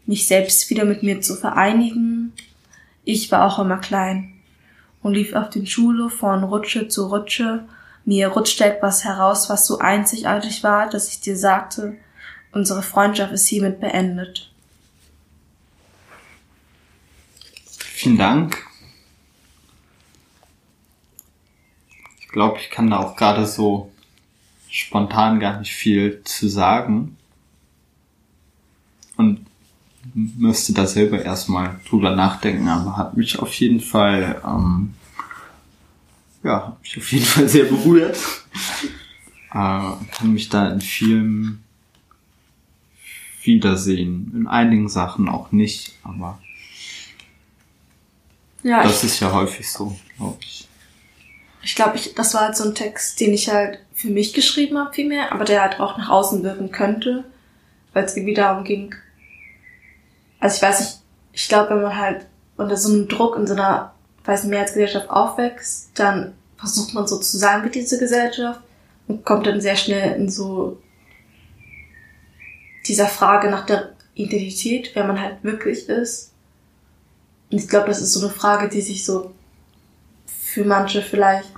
mich 0.07 0.25
selbst 0.25 0.69
wieder 0.69 0.85
mit 0.85 1.03
mir 1.03 1.21
zu 1.21 1.35
vereinigen. 1.35 2.33
Ich 3.03 3.31
war 3.31 3.45
auch 3.45 3.59
immer 3.59 3.77
klein 3.77 4.33
und 5.03 5.13
lief 5.13 5.33
auf 5.33 5.49
den 5.49 5.67
Schule 5.67 6.09
von 6.09 6.43
Rutsche 6.43 6.87
zu 6.87 7.07
Rutsche. 7.07 7.65
Mir 8.07 8.29
rutschte 8.29 8.63
etwas 8.63 9.03
heraus, 9.03 9.49
was 9.49 9.67
so 9.67 9.79
einzigartig 9.79 10.63
war, 10.63 10.89
dass 10.89 11.09
ich 11.09 11.19
dir 11.19 11.35
sagte, 11.35 11.97
unsere 12.53 12.81
Freundschaft 12.81 13.33
ist 13.33 13.47
hiermit 13.47 13.81
beendet. 13.81 14.49
Vielen 17.77 18.17
Dank. 18.17 18.65
Ich 22.21 22.29
glaube, 22.29 22.59
ich 22.59 22.69
kann 22.69 22.89
da 22.89 22.99
auch 22.99 23.17
gerade 23.17 23.45
so 23.45 23.91
spontan 24.69 25.41
gar 25.41 25.59
nicht 25.59 25.75
viel 25.75 26.23
zu 26.23 26.47
sagen. 26.47 27.17
Und 29.17 29.45
müsste 30.13 30.71
da 30.71 30.87
selber 30.87 31.21
erstmal 31.21 31.81
drüber 31.89 32.15
nachdenken, 32.15 32.69
aber 32.69 32.95
hat 32.95 33.17
mich 33.17 33.37
auf 33.37 33.53
jeden 33.55 33.81
Fall, 33.81 34.41
ähm, 34.45 34.93
ja, 36.43 36.67
hat 36.67 36.81
mich 36.81 36.97
auf 36.97 37.11
jeden 37.11 37.25
Fall 37.25 37.47
sehr 37.47 37.65
berührt. 37.65 38.17
äh, 39.51 39.53
kann 39.53 40.33
mich 40.33 40.49
da 40.49 40.69
in 40.69 40.81
vielen, 40.81 41.63
wiedersehen. 43.43 44.31
In 44.35 44.47
einigen 44.47 44.89
Sachen 44.89 45.29
auch 45.29 45.51
nicht, 45.51 45.93
aber 46.03 46.39
ja, 48.63 48.83
das 48.83 49.03
ist 49.03 49.19
ja 49.19 49.31
häufig 49.31 49.71
so, 49.71 49.97
glaube 50.17 50.37
ich. 50.41 50.67
Ich 51.63 51.75
glaube, 51.75 51.97
ich, 51.97 52.13
das 52.15 52.33
war 52.33 52.41
halt 52.41 52.57
so 52.57 52.65
ein 52.65 52.75
Text, 52.75 53.19
den 53.19 53.33
ich 53.33 53.49
halt 53.49 53.79
für 53.93 54.09
mich 54.09 54.33
geschrieben 54.33 54.77
habe, 54.77 54.93
vielmehr, 54.93 55.31
aber 55.31 55.43
der 55.43 55.61
halt 55.61 55.79
auch 55.79 55.97
nach 55.97 56.09
außen 56.09 56.43
wirken 56.43 56.71
könnte, 56.71 57.25
weil 57.93 58.05
es 58.05 58.15
irgendwie 58.15 58.33
darum 58.33 58.63
ging. 58.63 58.93
Also 60.39 60.57
ich 60.57 60.61
weiß 60.61 60.79
nicht, 60.79 60.99
ich 61.33 61.47
glaube, 61.47 61.71
wenn 61.71 61.81
man 61.81 61.97
halt 61.97 62.25
unter 62.57 62.77
so 62.77 62.93
einem 62.93 63.07
Druck 63.07 63.37
in 63.37 63.47
so 63.47 63.53
einer, 63.53 63.93
weiß 64.27 64.43
nicht, 64.43 64.51
Mehrheitsgesellschaft 64.51 65.09
aufwächst, 65.09 65.91
dann 65.95 66.33
versucht 66.57 66.93
man 66.93 67.07
so 67.07 67.17
zu 67.19 67.37
sein 67.37 67.63
mit 67.63 67.75
dieser 67.75 67.97
Gesellschaft 67.97 68.61
und 69.07 69.25
kommt 69.25 69.47
dann 69.47 69.61
sehr 69.61 69.75
schnell 69.75 70.15
in 70.19 70.29
so 70.29 70.81
dieser 72.85 73.07
Frage 73.07 73.49
nach 73.49 73.65
der 73.65 73.93
Identität, 74.15 74.91
wer 74.93 75.05
man 75.05 75.21
halt 75.21 75.43
wirklich 75.43 75.87
ist. 75.87 76.33
Und 77.51 77.59
ich 77.59 77.69
glaube, 77.69 77.87
das 77.87 78.01
ist 78.01 78.13
so 78.13 78.25
eine 78.25 78.33
Frage, 78.33 78.67
die 78.67 78.81
sich 78.81 79.05
so 79.05 79.33
für 80.25 80.65
manche 80.65 81.01
vielleicht 81.01 81.51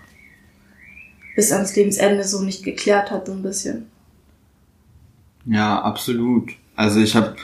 bis 1.35 1.51
ans 1.51 1.75
Lebensende 1.75 2.23
so 2.23 2.41
nicht 2.41 2.63
geklärt 2.63 3.11
hat, 3.11 3.27
so 3.27 3.31
ein 3.31 3.41
bisschen. 3.41 3.89
Ja, 5.45 5.81
absolut. 5.81 6.51
Also 6.75 6.99
ich 6.99 7.15
habe, 7.15 7.35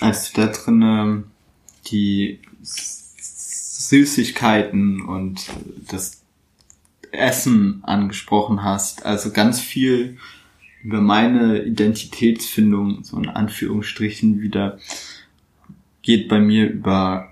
als 0.00 0.32
du 0.32 0.40
da 0.40 0.46
drin 0.48 1.24
die 1.86 2.40
Süßigkeiten 3.88 5.00
und 5.00 5.46
das 5.90 6.22
Essen 7.10 7.82
angesprochen 7.84 8.62
hast, 8.62 9.06
also 9.06 9.30
ganz 9.30 9.60
viel 9.60 10.18
über 10.84 11.00
meine 11.00 11.62
Identitätsfindung, 11.62 13.02
so 13.02 13.16
in 13.16 13.30
Anführungsstrichen 13.30 14.40
wieder, 14.42 14.78
geht 16.02 16.28
bei 16.28 16.38
mir 16.38 16.70
über 16.70 17.30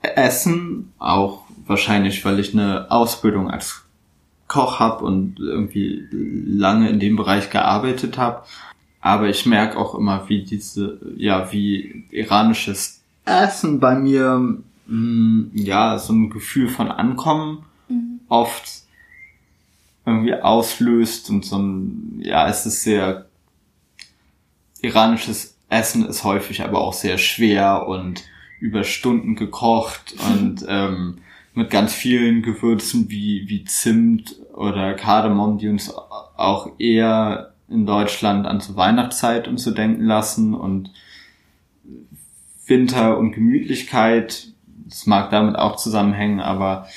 Essen, 0.00 0.92
auch 0.98 1.44
wahrscheinlich, 1.66 2.24
weil 2.24 2.38
ich 2.38 2.54
eine 2.54 2.90
Ausbildung 2.90 3.50
als 3.50 3.82
Koch 4.46 4.78
habe 4.78 5.04
und 5.04 5.40
irgendwie 5.40 6.06
lange 6.12 6.88
in 6.88 7.00
dem 7.00 7.16
Bereich 7.16 7.50
gearbeitet 7.50 8.16
habe. 8.16 8.44
Aber 9.00 9.28
ich 9.28 9.44
merke 9.44 9.76
auch 9.76 9.94
immer, 9.96 10.28
wie 10.28 10.44
diese, 10.44 11.00
ja, 11.16 11.52
wie 11.52 12.04
iranisches 12.10 13.02
Essen 13.24 13.80
bei 13.80 13.94
mir, 13.96 14.62
mh, 14.90 14.96
mm, 14.96 15.50
ja, 15.54 15.98
so 15.98 16.12
ein 16.12 16.30
Gefühl 16.30 16.68
von 16.68 16.90
Ankommen 16.90 17.64
mhm. 17.88 18.20
oft 18.28 18.82
irgendwie 20.04 20.34
auslöst 20.34 21.30
und 21.30 21.44
so 21.44 21.58
ein, 21.58 22.20
ja, 22.22 22.48
es 22.48 22.66
ist 22.66 22.82
sehr, 22.82 23.26
iranisches 24.82 25.56
Essen 25.68 26.06
ist 26.06 26.24
häufig 26.24 26.62
aber 26.62 26.80
auch 26.80 26.92
sehr 26.92 27.18
schwer 27.18 27.86
und 27.86 28.24
über 28.58 28.84
Stunden 28.84 29.36
gekocht 29.36 30.14
und 30.34 30.64
ähm, 30.68 31.18
mit 31.54 31.70
ganz 31.70 31.92
vielen 31.92 32.42
Gewürzen 32.42 33.10
wie, 33.10 33.48
wie 33.48 33.64
Zimt 33.64 34.36
oder 34.54 34.94
Kardamom, 34.94 35.58
die 35.58 35.68
uns 35.68 35.92
auch 35.92 36.70
eher 36.78 37.54
in 37.68 37.86
Deutschland 37.86 38.46
an 38.46 38.60
zur 38.60 38.76
Weihnachtszeit 38.76 39.48
und 39.48 39.58
so 39.58 39.70
denken 39.70 40.04
lassen 40.04 40.54
und 40.54 40.90
Winter 42.66 43.18
und 43.18 43.32
Gemütlichkeit, 43.32 44.48
das 44.90 45.06
mag 45.06 45.30
damit 45.30 45.56
auch 45.56 45.76
zusammenhängen, 45.76 46.40
aber 46.40 46.88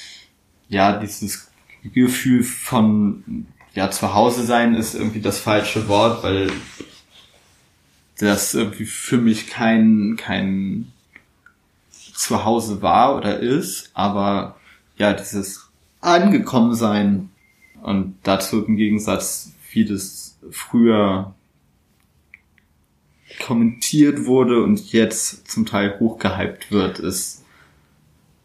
ja, 0.68 1.00
dieses 1.00 1.50
Gefühl 1.84 2.44
von 2.44 3.46
ja, 3.74 3.90
zu 3.90 4.14
Hause 4.14 4.44
sein 4.44 4.76
ist 4.76 4.96
irgendwie 4.96 5.22
das 5.22 5.40
falsche 5.40 5.88
Wort, 5.88 6.24
weil 6.24 6.52
das 8.20 8.54
irgendwie 8.54 8.86
für 8.86 9.18
mich 9.18 9.48
kein, 9.48 10.16
kein 10.18 10.92
zu 11.92 12.46
Hause 12.46 12.82
war 12.82 13.16
oder 13.18 13.40
ist, 13.40 13.92
aber 13.94 14.58
ja, 14.98 15.14
dieses 15.14 15.70
angekommen 16.02 16.76
sein 16.76 17.30
und 17.82 18.16
dazu 18.24 18.64
im 18.66 18.76
Gegensatz, 18.76 19.52
wie 19.72 19.86
das 19.86 20.38
früher 20.52 21.34
kommentiert 23.42 24.26
wurde 24.26 24.64
und 24.64 24.92
jetzt 24.92 25.50
zum 25.50 25.66
Teil 25.66 26.00
hochgehypt 26.00 26.72
wird, 26.72 27.00
ist 27.00 27.43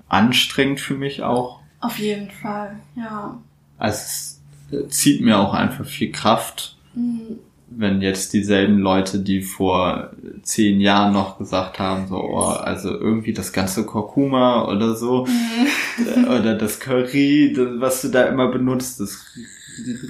anstrengend 0.08 0.80
für 0.80 0.94
mich 0.94 1.22
auch. 1.22 1.60
Auf 1.80 1.98
jeden 1.98 2.30
Fall, 2.30 2.78
ja. 2.96 3.38
Also 3.78 3.98
es 3.98 4.88
zieht 4.88 5.20
mir 5.20 5.38
auch 5.38 5.54
einfach 5.54 5.84
viel 5.84 6.10
Kraft, 6.10 6.76
mhm 6.94 7.38
wenn 7.70 8.00
jetzt 8.00 8.32
dieselben 8.32 8.78
Leute, 8.78 9.20
die 9.20 9.42
vor 9.42 10.10
zehn 10.42 10.80
Jahren 10.80 11.12
noch 11.12 11.38
gesagt 11.38 11.78
haben, 11.78 12.08
so, 12.08 12.16
oh, 12.16 12.46
also 12.46 12.90
irgendwie 12.90 13.32
das 13.32 13.52
ganze 13.52 13.84
Kurkuma 13.84 14.68
oder 14.68 14.94
so, 14.94 15.26
mhm. 15.26 16.24
oder 16.24 16.54
das 16.54 16.80
Curry, 16.80 17.54
was 17.78 18.02
du 18.02 18.08
da 18.08 18.24
immer 18.24 18.48
benutzt, 18.48 19.00
das 19.00 19.26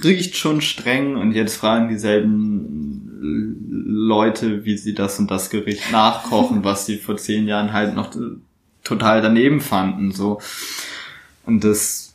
riecht 0.03 0.37
schon 0.37 0.61
streng 0.61 1.17
und 1.17 1.33
jetzt 1.33 1.57
fragen 1.57 1.89
dieselben 1.89 3.19
Leute, 3.85 4.65
wie 4.65 4.77
sie 4.77 4.93
das 4.93 5.19
und 5.19 5.29
das 5.29 5.49
Gericht 5.49 5.91
nachkochen, 5.91 6.63
was 6.63 6.85
sie 6.85 6.97
vor 6.97 7.17
zehn 7.17 7.47
Jahren 7.47 7.73
halt 7.73 7.93
noch 7.93 8.11
total 8.89 9.21
daneben 9.21 9.61
fanden, 9.61 10.11
so. 10.11 10.39
Und 11.45 11.63
das 11.63 12.13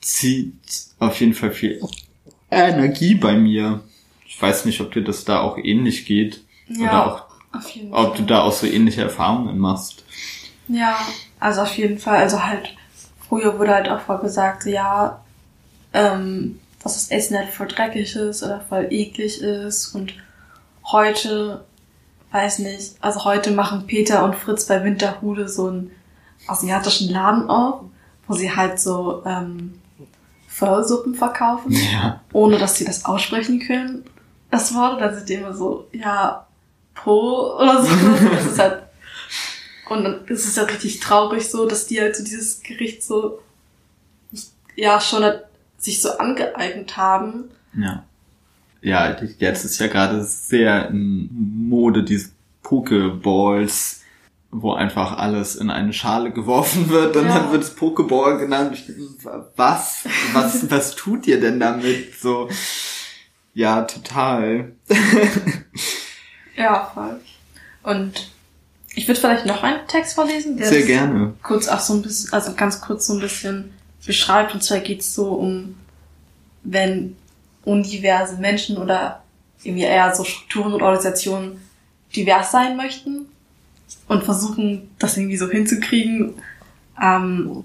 zieht 0.00 0.54
auf 0.98 1.20
jeden 1.20 1.34
Fall 1.34 1.52
viel 1.52 1.80
Energie 2.50 3.14
bei 3.14 3.34
mir 3.34 3.82
weiß 4.42 4.64
nicht, 4.64 4.80
ob 4.80 4.92
dir 4.92 5.02
das 5.02 5.24
da 5.24 5.40
auch 5.40 5.56
ähnlich 5.56 6.04
geht. 6.04 6.42
Ja, 6.66 6.82
oder 6.82 7.06
auch, 7.06 7.26
ob 7.92 8.16
du 8.16 8.24
da 8.24 8.42
auch 8.42 8.52
so 8.52 8.66
ähnliche 8.66 9.02
Erfahrungen 9.02 9.58
machst. 9.58 10.04
Ja, 10.68 10.98
also 11.38 11.62
auf 11.62 11.76
jeden 11.76 11.98
Fall. 11.98 12.18
Also 12.18 12.44
halt, 12.44 12.74
früher 13.28 13.58
wurde 13.58 13.74
halt 13.74 13.88
auch 13.88 14.00
vorgesagt, 14.00 14.66
ja, 14.66 15.22
ähm, 15.92 16.58
dass 16.82 16.94
das 16.94 17.10
Essen 17.10 17.38
halt 17.38 17.50
voll 17.50 17.68
dreckig 17.68 18.16
ist 18.16 18.42
oder 18.42 18.60
voll 18.60 18.88
eklig 18.90 19.40
ist 19.40 19.94
und 19.94 20.14
heute, 20.90 21.64
weiß 22.32 22.60
nicht, 22.60 22.96
also 23.00 23.24
heute 23.24 23.50
machen 23.50 23.86
Peter 23.86 24.24
und 24.24 24.34
Fritz 24.34 24.66
bei 24.66 24.82
Winterhude 24.84 25.48
so 25.48 25.68
einen 25.68 25.90
asiatischen 26.46 27.10
Laden 27.10 27.48
auf, 27.48 27.82
wo 28.26 28.34
sie 28.34 28.54
halt 28.54 28.80
so 28.80 29.22
ähm, 29.26 29.78
Pho-Suppen 30.48 31.14
verkaufen, 31.14 31.72
ja. 31.72 32.20
ohne 32.32 32.58
dass 32.58 32.76
sie 32.76 32.84
das 32.84 33.04
aussprechen 33.04 33.60
können 33.60 34.04
das 34.52 34.74
Wort, 34.74 35.00
dann 35.00 35.14
sind 35.14 35.28
die 35.28 35.34
immer 35.34 35.54
so, 35.54 35.88
ja, 35.92 36.46
Po 36.94 37.56
oder 37.56 37.82
so. 37.82 37.88
das 38.34 38.46
ist 38.46 38.58
halt, 38.58 38.82
und 39.88 40.04
dann 40.04 40.24
ist 40.26 40.46
es 40.46 40.54
ja 40.54 40.62
halt 40.62 40.74
richtig 40.74 41.00
traurig 41.00 41.50
so, 41.50 41.66
dass 41.66 41.86
die 41.86 42.00
halt 42.00 42.14
so 42.14 42.22
dieses 42.22 42.62
Gericht 42.62 43.02
so, 43.02 43.40
ja, 44.76 45.00
schon 45.00 45.24
halt 45.24 45.44
sich 45.78 46.02
so 46.02 46.18
angeeignet 46.18 46.96
haben. 46.98 47.50
Ja. 47.74 48.04
Ja, 48.82 49.16
jetzt 49.38 49.64
ist 49.64 49.78
ja 49.78 49.86
gerade 49.86 50.24
sehr 50.24 50.88
in 50.88 51.28
Mode, 51.68 52.02
diese 52.02 52.30
Pokeballs, 52.62 54.00
wo 54.50 54.72
einfach 54.72 55.16
alles 55.16 55.54
in 55.54 55.70
eine 55.70 55.92
Schale 55.92 56.32
geworfen 56.32 56.90
wird 56.90 57.16
und 57.16 57.26
ja. 57.26 57.38
dann 57.38 57.52
wird 57.52 57.62
es 57.62 57.70
Pokeball 57.74 58.38
genannt. 58.38 58.76
Was? 59.56 60.04
Was, 60.32 60.70
was 60.70 60.96
tut 60.96 61.26
ihr 61.26 61.40
denn 61.40 61.60
damit? 61.60 62.14
So. 62.20 62.48
Ja, 63.54 63.82
total. 63.82 64.72
ja, 66.56 66.90
voll. 66.92 67.20
Und 67.82 68.30
ich 68.94 69.06
würde 69.08 69.20
vielleicht 69.20 69.46
noch 69.46 69.62
einen 69.62 69.86
Text 69.86 70.14
vorlesen, 70.14 70.56
der 70.56 70.68
Sehr 70.68 70.82
gerne. 70.82 71.34
kurz 71.42 71.68
auch 71.68 71.80
so 71.80 71.94
ein 71.94 72.02
bisschen, 72.02 72.32
also 72.32 72.54
ganz 72.54 72.80
kurz 72.80 73.06
so 73.06 73.14
ein 73.14 73.20
bisschen 73.20 73.72
beschreibt. 74.04 74.54
Und 74.54 74.62
zwar 74.62 74.80
geht's 74.80 75.14
so 75.14 75.34
um, 75.34 75.76
wenn 76.62 77.16
undiverse 77.64 78.36
Menschen 78.36 78.78
oder 78.78 79.22
irgendwie 79.62 79.84
eher 79.84 80.14
so 80.14 80.24
Strukturen 80.24 80.74
und 80.74 80.82
Organisationen 80.82 81.60
divers 82.14 82.50
sein 82.52 82.76
möchten 82.76 83.26
und 84.08 84.24
versuchen, 84.24 84.90
das 84.98 85.16
irgendwie 85.16 85.36
so 85.36 85.48
hinzukriegen. 85.48 86.34
Ähm, 87.00 87.64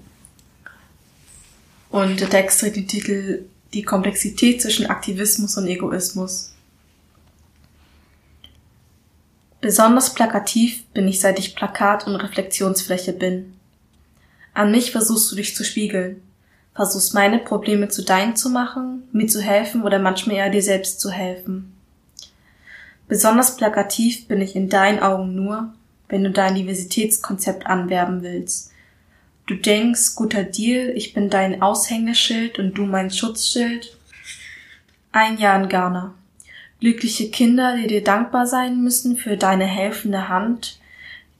und 1.90 2.20
der 2.20 2.30
Text 2.30 2.60
trägt 2.60 2.76
den 2.76 2.88
Titel 2.88 3.44
die 3.74 3.82
Komplexität 3.82 4.62
zwischen 4.62 4.86
Aktivismus 4.86 5.56
und 5.56 5.66
Egoismus. 5.66 6.52
Besonders 9.60 10.14
plakativ 10.14 10.84
bin 10.94 11.08
ich, 11.08 11.20
seit 11.20 11.38
ich 11.38 11.56
Plakat 11.56 12.06
und 12.06 12.16
Reflexionsfläche 12.16 13.12
bin. 13.12 13.54
An 14.54 14.70
mich 14.70 14.92
versuchst 14.92 15.30
du 15.30 15.36
dich 15.36 15.54
zu 15.56 15.64
spiegeln, 15.64 16.22
versuchst 16.78 17.12
meine 17.12 17.40
Probleme 17.40 17.88
zu 17.88 18.04
deinen 18.04 18.36
zu 18.36 18.50
machen, 18.50 19.02
mir 19.10 19.26
zu 19.26 19.42
helfen 19.42 19.82
oder 19.82 19.98
manchmal 19.98 20.36
eher 20.36 20.48
dir 20.48 20.62
selbst 20.62 21.00
zu 21.00 21.10
helfen. 21.10 21.72
Besonders 23.08 23.56
plakativ 23.56 24.28
bin 24.28 24.40
ich 24.40 24.54
in 24.54 24.68
deinen 24.68 25.00
Augen 25.00 25.34
nur, 25.34 25.72
wenn 26.08 26.22
du 26.22 26.30
dein 26.30 26.54
Diversitätskonzept 26.54 27.66
anwerben 27.66 28.22
willst, 28.22 28.70
Du 29.48 29.54
denkst, 29.54 30.14
guter 30.14 30.44
Deal, 30.44 30.92
ich 30.94 31.14
bin 31.14 31.30
dein 31.30 31.62
Aushängeschild 31.62 32.58
und 32.58 32.74
du 32.74 32.84
mein 32.84 33.10
Schutzschild. 33.10 33.96
Ein 35.10 35.38
Jahr 35.38 35.62
in 35.62 35.70
Ghana. 35.70 36.14
Glückliche 36.80 37.30
Kinder, 37.30 37.74
die 37.74 37.86
dir 37.86 38.04
dankbar 38.04 38.46
sein 38.46 38.82
müssen 38.82 39.16
für 39.16 39.38
deine 39.38 39.64
helfende 39.64 40.28
Hand, 40.28 40.78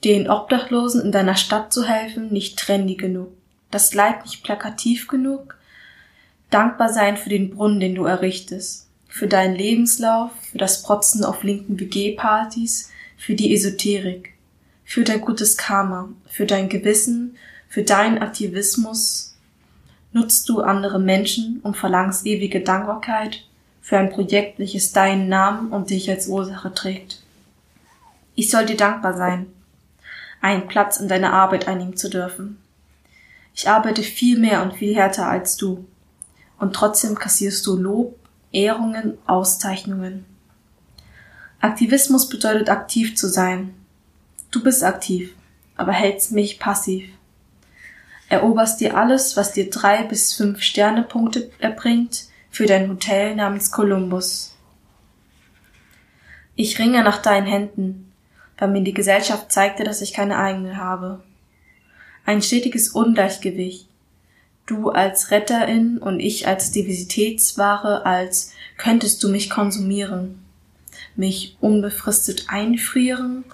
den 0.03 0.27
Obdachlosen 0.27 1.03
in 1.03 1.11
deiner 1.11 1.35
Stadt 1.35 1.71
zu 1.71 1.85
helfen, 1.85 2.33
nicht 2.33 2.57
trendy 2.57 2.95
genug, 2.95 3.31
das 3.71 3.93
Leid 3.93 4.23
nicht 4.23 4.43
plakativ 4.43 5.07
genug, 5.07 5.57
dankbar 6.49 6.91
sein 6.91 7.17
für 7.17 7.29
den 7.29 7.49
Brunnen, 7.51 7.79
den 7.79 7.95
du 7.95 8.05
errichtest, 8.05 8.87
für 9.07 9.27
deinen 9.27 9.55
Lebenslauf, 9.55 10.31
für 10.51 10.57
das 10.57 10.83
Protzen 10.83 11.23
auf 11.23 11.43
linken 11.43 11.79
WG-Partys, 11.79 12.91
für 13.17 13.35
die 13.35 13.53
Esoterik, 13.53 14.33
für 14.85 15.03
dein 15.03 15.21
gutes 15.21 15.57
Karma, 15.57 16.09
für 16.27 16.45
dein 16.45 16.69
Gewissen, 16.69 17.35
für 17.67 17.83
deinen 17.83 18.19
Aktivismus. 18.19 19.35
Nutzt 20.11 20.49
du 20.49 20.61
andere 20.61 20.99
Menschen 20.99 21.59
und 21.61 21.77
verlangst 21.77 22.25
ewige 22.25 22.61
Dankbarkeit 22.61 23.45
für 23.81 23.97
ein 23.97 24.09
Projekt, 24.09 24.57
welches 24.59 24.91
deinen 24.91 25.29
Namen 25.29 25.71
und 25.71 25.89
dich 25.89 26.09
als 26.09 26.27
Ursache 26.27 26.73
trägt. 26.73 27.21
Ich 28.35 28.49
soll 28.49 28.65
dir 28.65 28.77
dankbar 28.77 29.15
sein, 29.15 29.47
einen 30.41 30.67
Platz 30.67 30.97
in 30.97 31.07
deiner 31.07 31.33
Arbeit 31.33 31.67
einnehmen 31.67 31.97
zu 31.97 32.09
dürfen. 32.09 32.57
Ich 33.53 33.69
arbeite 33.69 34.03
viel 34.03 34.39
mehr 34.39 34.63
und 34.63 34.75
viel 34.75 34.95
härter 34.95 35.27
als 35.27 35.57
du, 35.57 35.85
und 36.57 36.73
trotzdem 36.73 37.15
kassierst 37.15 37.65
du 37.65 37.75
Lob, 37.75 38.17
Ehrungen, 38.51 39.17
Auszeichnungen. 39.27 40.25
Aktivismus 41.61 42.29
bedeutet 42.29 42.69
aktiv 42.69 43.15
zu 43.15 43.27
sein. 43.27 43.73
Du 44.51 44.63
bist 44.63 44.83
aktiv, 44.83 45.33
aber 45.75 45.91
hältst 45.91 46.31
mich 46.31 46.59
passiv. 46.59 47.09
Eroberst 48.29 48.79
dir 48.79 48.95
alles, 48.95 49.35
was 49.35 49.53
dir 49.53 49.69
drei 49.69 50.03
bis 50.03 50.33
fünf 50.33 50.61
Sternepunkte 50.61 51.51
erbringt, 51.59 52.25
für 52.51 52.65
dein 52.65 52.89
Hotel 52.89 53.35
namens 53.35 53.71
Columbus. 53.71 54.55
Ich 56.55 56.79
ringe 56.79 57.03
nach 57.03 57.21
deinen 57.21 57.47
Händen, 57.47 58.11
weil 58.57 58.69
mir 58.69 58.83
die 58.83 58.93
Gesellschaft 58.93 59.51
zeigte, 59.51 59.83
dass 59.83 60.01
ich 60.01 60.13
keine 60.13 60.37
eigene 60.37 60.77
habe. 60.77 61.23
Ein 62.29 62.43
stetiges 62.43 62.89
Ungleichgewicht. 62.89 63.87
Du 64.67 64.89
als 64.89 65.31
Retterin 65.31 65.97
und 65.97 66.19
ich 66.19 66.47
als 66.47 66.69
Diversitätsware, 66.69 68.05
als 68.05 68.51
könntest 68.77 69.23
du 69.23 69.29
mich 69.29 69.49
konsumieren, 69.49 70.37
mich 71.15 71.57
unbefristet 71.59 72.45
einfrieren. 72.47 73.45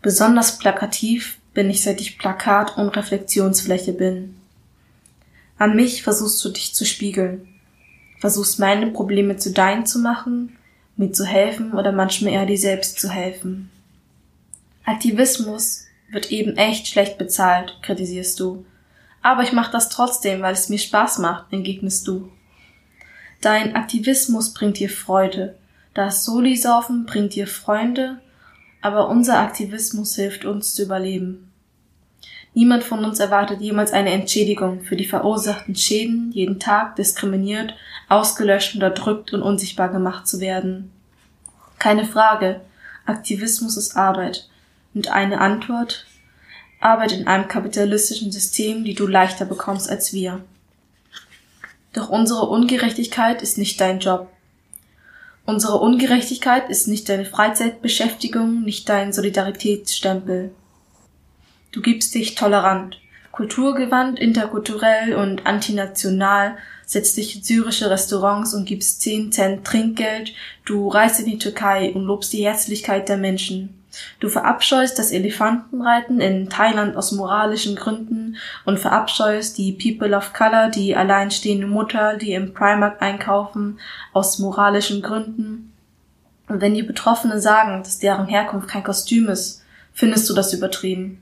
Besonders 0.00 0.60
plakativ 0.60 1.38
bin 1.54 1.68
ich, 1.70 1.82
seit 1.82 2.00
ich 2.00 2.18
Plakat 2.18 2.78
und 2.78 2.90
Reflexionsfläche 2.90 3.94
bin. 3.94 4.36
An 5.58 5.74
mich 5.74 6.04
versuchst 6.04 6.44
du 6.44 6.50
dich 6.50 6.76
zu 6.76 6.86
spiegeln, 6.86 7.48
versuchst 8.20 8.60
meine 8.60 8.92
Probleme 8.92 9.38
zu 9.38 9.50
deinen 9.50 9.86
zu 9.86 9.98
machen, 9.98 10.56
mir 10.96 11.10
zu 11.10 11.24
helfen 11.24 11.72
oder 11.72 11.90
manchmal 11.90 12.34
eher 12.34 12.46
dir 12.46 12.58
selbst 12.58 13.00
zu 13.00 13.10
helfen. 13.10 13.70
Aktivismus 14.84 15.87
wird 16.10 16.30
eben 16.30 16.56
echt 16.56 16.88
schlecht 16.88 17.18
bezahlt, 17.18 17.78
kritisierst 17.82 18.38
du. 18.40 18.64
Aber 19.22 19.42
ich 19.42 19.52
mach 19.52 19.70
das 19.70 19.88
trotzdem, 19.88 20.42
weil 20.42 20.52
es 20.52 20.68
mir 20.68 20.78
Spaß 20.78 21.18
macht, 21.18 21.52
entgegnest 21.52 22.06
du. 22.06 22.30
Dein 23.40 23.76
Aktivismus 23.76 24.52
bringt 24.52 24.78
dir 24.78 24.90
Freude. 24.90 25.56
Das 25.94 26.24
Solisaufen 26.24 27.06
bringt 27.06 27.34
dir 27.34 27.46
Freunde, 27.46 28.20
aber 28.80 29.08
unser 29.08 29.38
Aktivismus 29.38 30.14
hilft 30.16 30.44
uns 30.44 30.74
zu 30.74 30.82
überleben. 30.82 31.50
Niemand 32.54 32.82
von 32.82 33.04
uns 33.04 33.20
erwartet 33.20 33.60
jemals 33.60 33.92
eine 33.92 34.10
Entschädigung 34.10 34.80
für 34.80 34.96
die 34.96 35.06
verursachten 35.06 35.76
Schäden, 35.76 36.32
jeden 36.32 36.58
Tag 36.58 36.96
diskriminiert, 36.96 37.74
ausgelöscht, 38.08 38.74
unterdrückt 38.74 39.32
und 39.32 39.42
unsichtbar 39.42 39.90
gemacht 39.90 40.26
zu 40.26 40.40
werden. 40.40 40.90
Keine 41.78 42.04
Frage, 42.04 42.60
Aktivismus 43.06 43.76
ist 43.76 43.96
Arbeit. 43.96 44.48
Und 44.94 45.08
eine 45.08 45.40
Antwort, 45.40 46.06
Arbeit 46.80 47.12
in 47.12 47.26
einem 47.26 47.48
kapitalistischen 47.48 48.30
System, 48.30 48.84
die 48.84 48.94
du 48.94 49.06
leichter 49.06 49.44
bekommst 49.44 49.90
als 49.90 50.12
wir. 50.12 50.42
Doch 51.92 52.08
unsere 52.08 52.46
Ungerechtigkeit 52.46 53.42
ist 53.42 53.58
nicht 53.58 53.80
dein 53.80 53.98
Job. 53.98 54.30
Unsere 55.44 55.78
Ungerechtigkeit 55.78 56.68
ist 56.68 56.88
nicht 56.88 57.08
deine 57.08 57.24
Freizeitbeschäftigung, 57.24 58.62
nicht 58.62 58.88
dein 58.88 59.12
Solidaritätsstempel. 59.12 60.50
Du 61.72 61.80
gibst 61.80 62.14
dich 62.14 62.34
tolerant, 62.34 63.00
kulturgewandt, 63.32 64.18
interkulturell 64.18 65.14
und 65.14 65.46
antinational, 65.46 66.58
setzt 66.84 67.16
dich 67.16 67.36
in 67.36 67.42
syrische 67.42 67.90
Restaurants 67.90 68.52
und 68.52 68.66
gibst 68.66 69.00
10 69.02 69.32
Cent 69.32 69.66
Trinkgeld, 69.66 70.34
du 70.64 70.88
reist 70.88 71.20
in 71.20 71.26
die 71.26 71.38
Türkei 71.38 71.92
und 71.92 72.04
lobst 72.04 72.32
die 72.32 72.44
Herzlichkeit 72.44 73.08
der 73.08 73.16
Menschen. 73.16 73.77
Du 74.20 74.28
verabscheust 74.28 74.98
das 74.98 75.10
Elefantenreiten 75.10 76.20
in 76.20 76.48
Thailand 76.50 76.96
aus 76.96 77.12
moralischen 77.12 77.76
Gründen 77.76 78.36
und 78.64 78.78
verabscheust 78.78 79.58
die 79.58 79.72
People 79.72 80.16
of 80.16 80.32
Color, 80.32 80.70
die 80.70 80.96
alleinstehende 80.96 81.66
Mutter, 81.66 82.16
die 82.16 82.32
im 82.32 82.54
Primark 82.54 83.00
einkaufen, 83.00 83.78
aus 84.12 84.38
moralischen 84.38 85.02
Gründen. 85.02 85.72
Und 86.48 86.60
wenn 86.60 86.74
die 86.74 86.82
Betroffenen 86.82 87.40
sagen, 87.40 87.82
dass 87.82 87.98
deren 87.98 88.26
Herkunft 88.26 88.68
kein 88.68 88.84
Kostüm 88.84 89.28
ist, 89.28 89.62
findest 89.92 90.28
du 90.28 90.34
das 90.34 90.52
übertrieben. 90.52 91.20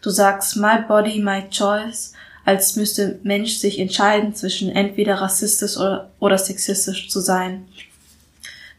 Du 0.00 0.10
sagst 0.10 0.56
my 0.56 0.82
body, 0.86 1.20
my 1.20 1.48
choice, 1.50 2.14
als 2.44 2.76
müsste 2.76 3.20
Mensch 3.22 3.58
sich 3.58 3.78
entscheiden 3.78 4.34
zwischen 4.34 4.70
entweder 4.70 5.16
rassistisch 5.16 5.76
oder, 5.76 6.10
oder 6.18 6.38
sexistisch 6.38 7.08
zu 7.08 7.20
sein. 7.20 7.68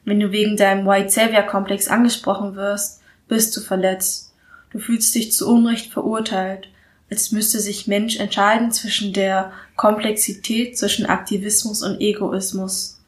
Wenn 0.06 0.20
du 0.20 0.32
wegen 0.32 0.58
deinem 0.58 0.86
White 0.86 1.10
Savior 1.10 1.44
Komplex 1.44 1.88
angesprochen 1.88 2.56
wirst, 2.56 3.02
bist 3.34 3.58
du 3.58 3.62
verletzt. 3.62 4.32
Du 4.70 4.78
fühlst 4.78 5.16
dich 5.16 5.32
zu 5.32 5.52
Unrecht 5.52 5.92
verurteilt, 5.92 6.68
als 7.10 7.32
müsste 7.32 7.60
sich 7.60 7.88
Mensch 7.88 8.18
entscheiden 8.18 8.72
zwischen 8.72 9.12
der 9.12 9.52
Komplexität 9.76 10.78
zwischen 10.78 11.08
Aktivismus 11.08 11.82
und 11.82 12.00
Egoismus. 12.00 13.00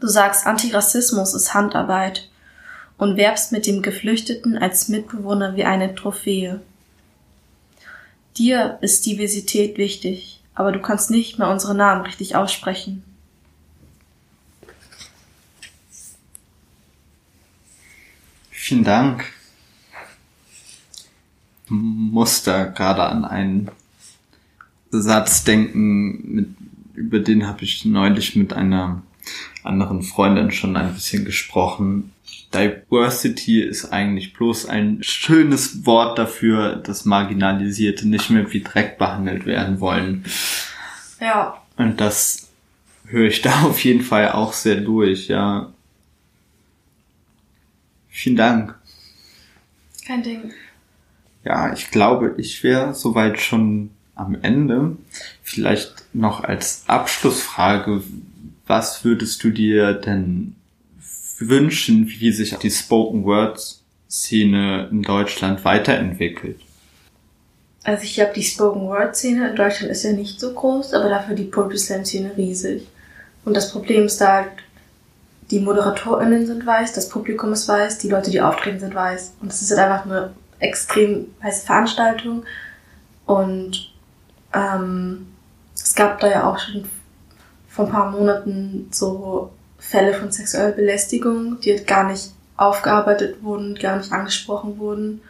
Du 0.00 0.08
sagst, 0.08 0.44
Antirassismus 0.44 1.34
ist 1.34 1.54
Handarbeit 1.54 2.28
und 2.98 3.16
werbst 3.16 3.52
mit 3.52 3.64
dem 3.68 3.80
Geflüchteten 3.80 4.58
als 4.58 4.88
Mitbewohner 4.88 5.54
wie 5.54 5.64
eine 5.64 5.94
Trophäe. 5.94 6.60
Dir 8.36 8.78
ist 8.80 9.06
Diversität 9.06 9.78
wichtig, 9.78 10.40
aber 10.56 10.72
du 10.72 10.82
kannst 10.82 11.12
nicht 11.12 11.38
mehr 11.38 11.48
unsere 11.48 11.76
Namen 11.76 12.02
richtig 12.02 12.34
aussprechen. 12.34 13.04
Vielen 18.62 18.84
Dank. 18.84 19.24
Muss 21.66 22.44
da 22.44 22.62
gerade 22.66 23.02
an 23.02 23.24
einen 23.24 23.72
Satz 24.92 25.42
denken, 25.42 26.32
mit, 26.32 26.48
über 26.94 27.18
den 27.18 27.48
habe 27.48 27.64
ich 27.64 27.84
neulich 27.84 28.36
mit 28.36 28.52
einer 28.52 29.02
anderen 29.64 30.04
Freundin 30.04 30.52
schon 30.52 30.76
ein 30.76 30.94
bisschen 30.94 31.24
gesprochen. 31.24 32.12
Diversity 32.54 33.62
ist 33.62 33.86
eigentlich 33.86 34.32
bloß 34.32 34.66
ein 34.66 34.98
schönes 35.02 35.84
Wort 35.84 36.16
dafür, 36.16 36.76
dass 36.76 37.04
Marginalisierte 37.04 38.06
nicht 38.06 38.30
mehr 38.30 38.52
wie 38.52 38.62
Dreck 38.62 38.96
behandelt 38.96 39.44
werden 39.44 39.80
wollen. 39.80 40.24
Ja. 41.20 41.60
Und 41.76 42.00
das 42.00 42.48
höre 43.06 43.26
ich 43.26 43.42
da 43.42 43.62
auf 43.64 43.82
jeden 43.82 44.04
Fall 44.04 44.30
auch 44.30 44.52
sehr 44.52 44.76
durch, 44.76 45.26
ja. 45.26 45.72
Vielen 48.12 48.36
Dank. 48.36 48.78
Kein 50.06 50.22
Ding. 50.22 50.52
Ja, 51.44 51.72
ich 51.72 51.90
glaube, 51.90 52.34
ich 52.36 52.62
wäre 52.62 52.94
soweit 52.94 53.40
schon 53.40 53.90
am 54.14 54.36
Ende. 54.42 54.96
Vielleicht 55.42 56.04
noch 56.12 56.44
als 56.44 56.84
Abschlussfrage, 56.86 58.02
was 58.66 59.04
würdest 59.04 59.42
du 59.42 59.50
dir 59.50 59.94
denn 59.94 60.54
wünschen, 61.38 62.06
wie 62.06 62.30
sich 62.30 62.54
die 62.56 62.70
Spoken 62.70 63.24
Word 63.24 63.80
Szene 64.08 64.88
in 64.92 65.02
Deutschland 65.02 65.64
weiterentwickelt? 65.64 66.60
Also 67.82 68.04
ich 68.04 68.14
glaube, 68.14 68.34
die 68.36 68.44
Spoken 68.44 68.82
Word 68.82 69.16
Szene 69.16 69.48
in 69.48 69.56
Deutschland 69.56 69.90
ist 69.90 70.04
ja 70.04 70.12
nicht 70.12 70.38
so 70.38 70.52
groß, 70.52 70.92
aber 70.92 71.08
dafür 71.08 71.34
die 71.34 71.44
Poetry 71.44 71.78
Slam 71.78 72.04
Szene 72.04 72.36
riesig. 72.36 72.86
Und 73.44 73.56
das 73.56 73.72
Problem 73.72 74.04
ist 74.04 74.20
da 74.20 74.34
halt, 74.34 74.50
die 75.52 75.60
ModeratorInnen 75.60 76.46
sind 76.46 76.66
weiß, 76.66 76.94
das 76.94 77.10
Publikum 77.10 77.52
ist 77.52 77.68
weiß, 77.68 77.98
die 77.98 78.08
Leute, 78.08 78.30
die 78.30 78.40
auftreten, 78.40 78.80
sind 78.80 78.94
weiß. 78.94 79.34
Und 79.42 79.52
das 79.52 79.60
ist 79.60 79.70
halt 79.70 79.80
einfach 79.80 80.06
eine 80.06 80.32
extrem 80.60 81.26
heiße 81.42 81.66
Veranstaltung. 81.66 82.44
Und 83.26 83.92
ähm, 84.54 85.26
es 85.74 85.94
gab 85.94 86.20
da 86.20 86.30
ja 86.30 86.50
auch 86.50 86.58
schon 86.58 86.88
vor 87.68 87.84
ein 87.84 87.92
paar 87.92 88.10
Monaten 88.10 88.88
so 88.90 89.52
Fälle 89.78 90.14
von 90.14 90.32
sexueller 90.32 90.72
Belästigung, 90.72 91.60
die 91.60 91.72
halt 91.72 91.86
gar 91.86 92.10
nicht 92.10 92.32
aufgearbeitet 92.56 93.42
wurden, 93.42 93.74
gar 93.74 93.98
nicht 93.98 94.10
angesprochen 94.10 94.78
wurden. 94.78 95.20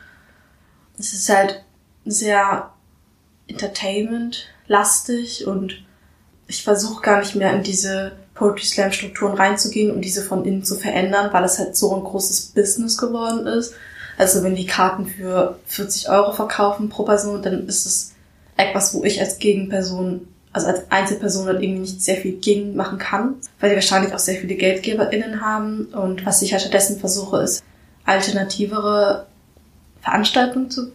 Es 0.98 1.12
ist 1.12 1.28
halt 1.28 1.64
sehr 2.04 2.70
Entertainment-lastig 3.48 5.48
und 5.48 5.82
ich 6.46 6.62
versuche 6.62 7.02
gar 7.02 7.18
nicht 7.18 7.34
mehr 7.34 7.52
in 7.54 7.64
diese 7.64 8.12
Poetry 8.34 8.64
Slam 8.64 8.92
Strukturen 8.92 9.34
reinzugehen 9.34 9.90
und 9.90 10.00
diese 10.02 10.22
von 10.22 10.44
innen 10.44 10.64
zu 10.64 10.76
verändern, 10.76 11.32
weil 11.32 11.44
es 11.44 11.58
halt 11.58 11.76
so 11.76 11.94
ein 11.94 12.02
großes 12.02 12.52
Business 12.54 12.96
geworden 12.96 13.46
ist. 13.46 13.74
Also 14.18 14.42
wenn 14.42 14.54
die 14.54 14.66
Karten 14.66 15.06
für 15.06 15.58
40 15.66 16.08
Euro 16.08 16.32
verkaufen 16.32 16.88
pro 16.88 17.04
Person, 17.04 17.42
dann 17.42 17.66
ist 17.66 17.86
es 17.86 18.12
etwas, 18.56 18.94
wo 18.94 19.04
ich 19.04 19.20
als 19.20 19.38
Gegenperson, 19.38 20.28
also 20.52 20.68
als 20.68 20.90
Einzelperson 20.90 21.46
dann 21.46 21.62
irgendwie 21.62 21.80
nicht 21.80 22.02
sehr 22.02 22.16
viel 22.16 22.32
gegen 22.32 22.76
machen 22.76 22.98
kann, 22.98 23.36
weil 23.60 23.70
die 23.70 23.76
wahrscheinlich 23.76 24.14
auch 24.14 24.18
sehr 24.18 24.40
viele 24.40 24.54
GeldgeberInnen 24.54 25.40
haben. 25.40 25.86
Und 25.86 26.24
was 26.26 26.42
ich 26.42 26.52
halt 26.52 26.62
stattdessen 26.62 27.00
versuche, 27.00 27.38
ist 27.38 27.62
alternativere 28.04 29.26
Veranstaltungen 30.02 30.70
zu 30.70 30.92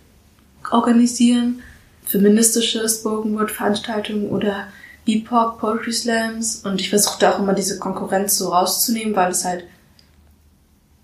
organisieren, 0.72 1.62
feministische 2.06 2.88
Spoken 2.88 3.38
Word 3.38 3.52
Veranstaltungen 3.52 4.30
oder 4.30 4.68
Epoch 5.08 5.58
Poetry 5.58 5.94
Slams 5.94 6.58
und 6.58 6.82
ich 6.82 6.90
versuche 6.90 7.20
da 7.20 7.34
auch 7.34 7.40
immer 7.40 7.54
diese 7.54 7.80
Konkurrenz 7.80 8.38
so 8.38 8.50
rauszunehmen, 8.50 9.16
weil 9.16 9.32
es 9.32 9.46
halt 9.46 9.66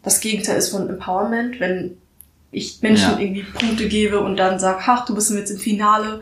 das 0.04 0.20
Gegenteil 0.20 0.58
ist 0.58 0.70
von 0.70 0.90
Empowerment, 0.90 1.60
wenn 1.60 1.98
ich 2.52 2.82
Menschen 2.82 3.14
ja. 3.14 3.20
irgendwie 3.20 3.44
Punkte 3.44 3.88
gebe 3.88 4.20
und 4.20 4.38
dann 4.38 4.60
sage, 4.60 4.84
ach, 4.86 5.06
du 5.06 5.16
bist 5.16 5.32
jetzt 5.32 5.50
im 5.50 5.58
Finale. 5.58 6.22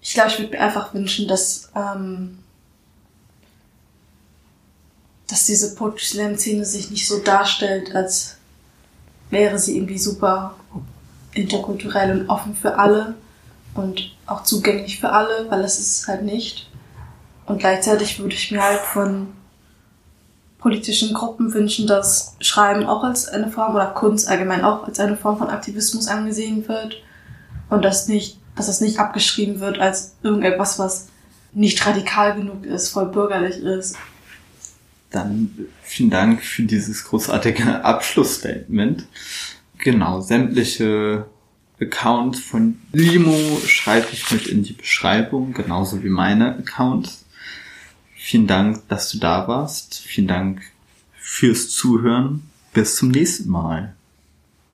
Ich 0.00 0.14
glaube, 0.14 0.30
ich 0.30 0.38
würde 0.38 0.52
mir 0.52 0.60
einfach 0.60 0.94
wünschen, 0.94 1.28
dass, 1.28 1.70
ähm, 1.74 2.38
dass 5.28 5.46
diese 5.46 5.74
Poetry 5.74 6.04
Slam 6.04 6.36
Szene 6.36 6.64
sich 6.64 6.90
nicht 6.90 7.06
so 7.06 7.18
darstellt, 7.18 7.94
als 7.94 8.36
wäre 9.30 9.58
sie 9.58 9.76
irgendwie 9.76 9.98
super 9.98 10.54
interkulturell 11.32 12.12
und 12.12 12.30
offen 12.30 12.54
für 12.54 12.78
alle 12.78 13.14
und 13.74 14.14
auch 14.26 14.44
zugänglich 14.44 15.00
für 15.00 15.10
alle, 15.10 15.50
weil 15.50 15.60
es 15.60 15.78
ist 15.78 16.06
halt 16.06 16.22
nicht. 16.22 16.70
Und 17.46 17.58
gleichzeitig 17.58 18.18
würde 18.18 18.34
ich 18.34 18.50
mir 18.50 18.62
halt 18.62 18.80
von 18.80 19.28
politischen 20.58 21.12
Gruppen 21.12 21.52
wünschen, 21.52 21.86
dass 21.86 22.36
Schreiben 22.40 22.86
auch 22.86 23.04
als 23.04 23.28
eine 23.28 23.50
Form 23.50 23.74
oder 23.74 23.88
Kunst 23.88 24.28
allgemein 24.28 24.64
auch 24.64 24.84
als 24.84 24.98
eine 24.98 25.16
Form 25.16 25.36
von 25.36 25.50
Aktivismus 25.50 26.08
angesehen 26.08 26.66
wird 26.66 27.02
und 27.68 27.84
dass 27.84 28.08
nicht, 28.08 28.38
dass 28.56 28.68
es 28.68 28.80
nicht 28.80 28.98
abgeschrieben 28.98 29.60
wird 29.60 29.78
als 29.78 30.14
irgendetwas, 30.22 30.78
was 30.78 31.08
nicht 31.52 31.86
radikal 31.86 32.34
genug 32.34 32.64
ist, 32.64 32.88
voll 32.88 33.06
bürgerlich 33.06 33.58
ist. 33.58 33.96
Dann 35.10 35.50
vielen 35.82 36.10
Dank 36.10 36.42
für 36.42 36.62
dieses 36.62 37.04
großartige 37.04 37.84
Abschlussstatement. 37.84 39.04
Genau, 39.78 40.22
sämtliche 40.22 41.26
Accounts 41.80 42.40
von 42.40 42.80
Limo 42.92 43.60
schreibe 43.66 44.06
ich 44.12 44.30
mit 44.30 44.46
in 44.46 44.62
die 44.62 44.72
Beschreibung, 44.72 45.52
genauso 45.52 46.02
wie 46.02 46.08
meine 46.08 46.56
Accounts. 46.56 47.23
Vielen 48.26 48.46
Dank, 48.46 48.88
dass 48.88 49.10
du 49.10 49.18
da 49.18 49.46
warst. 49.48 49.98
Vielen 49.98 50.28
Dank 50.28 50.62
fürs 51.12 51.68
Zuhören. 51.68 52.48
Bis 52.72 52.96
zum 52.96 53.10
nächsten 53.10 53.50
Mal. 53.50 53.94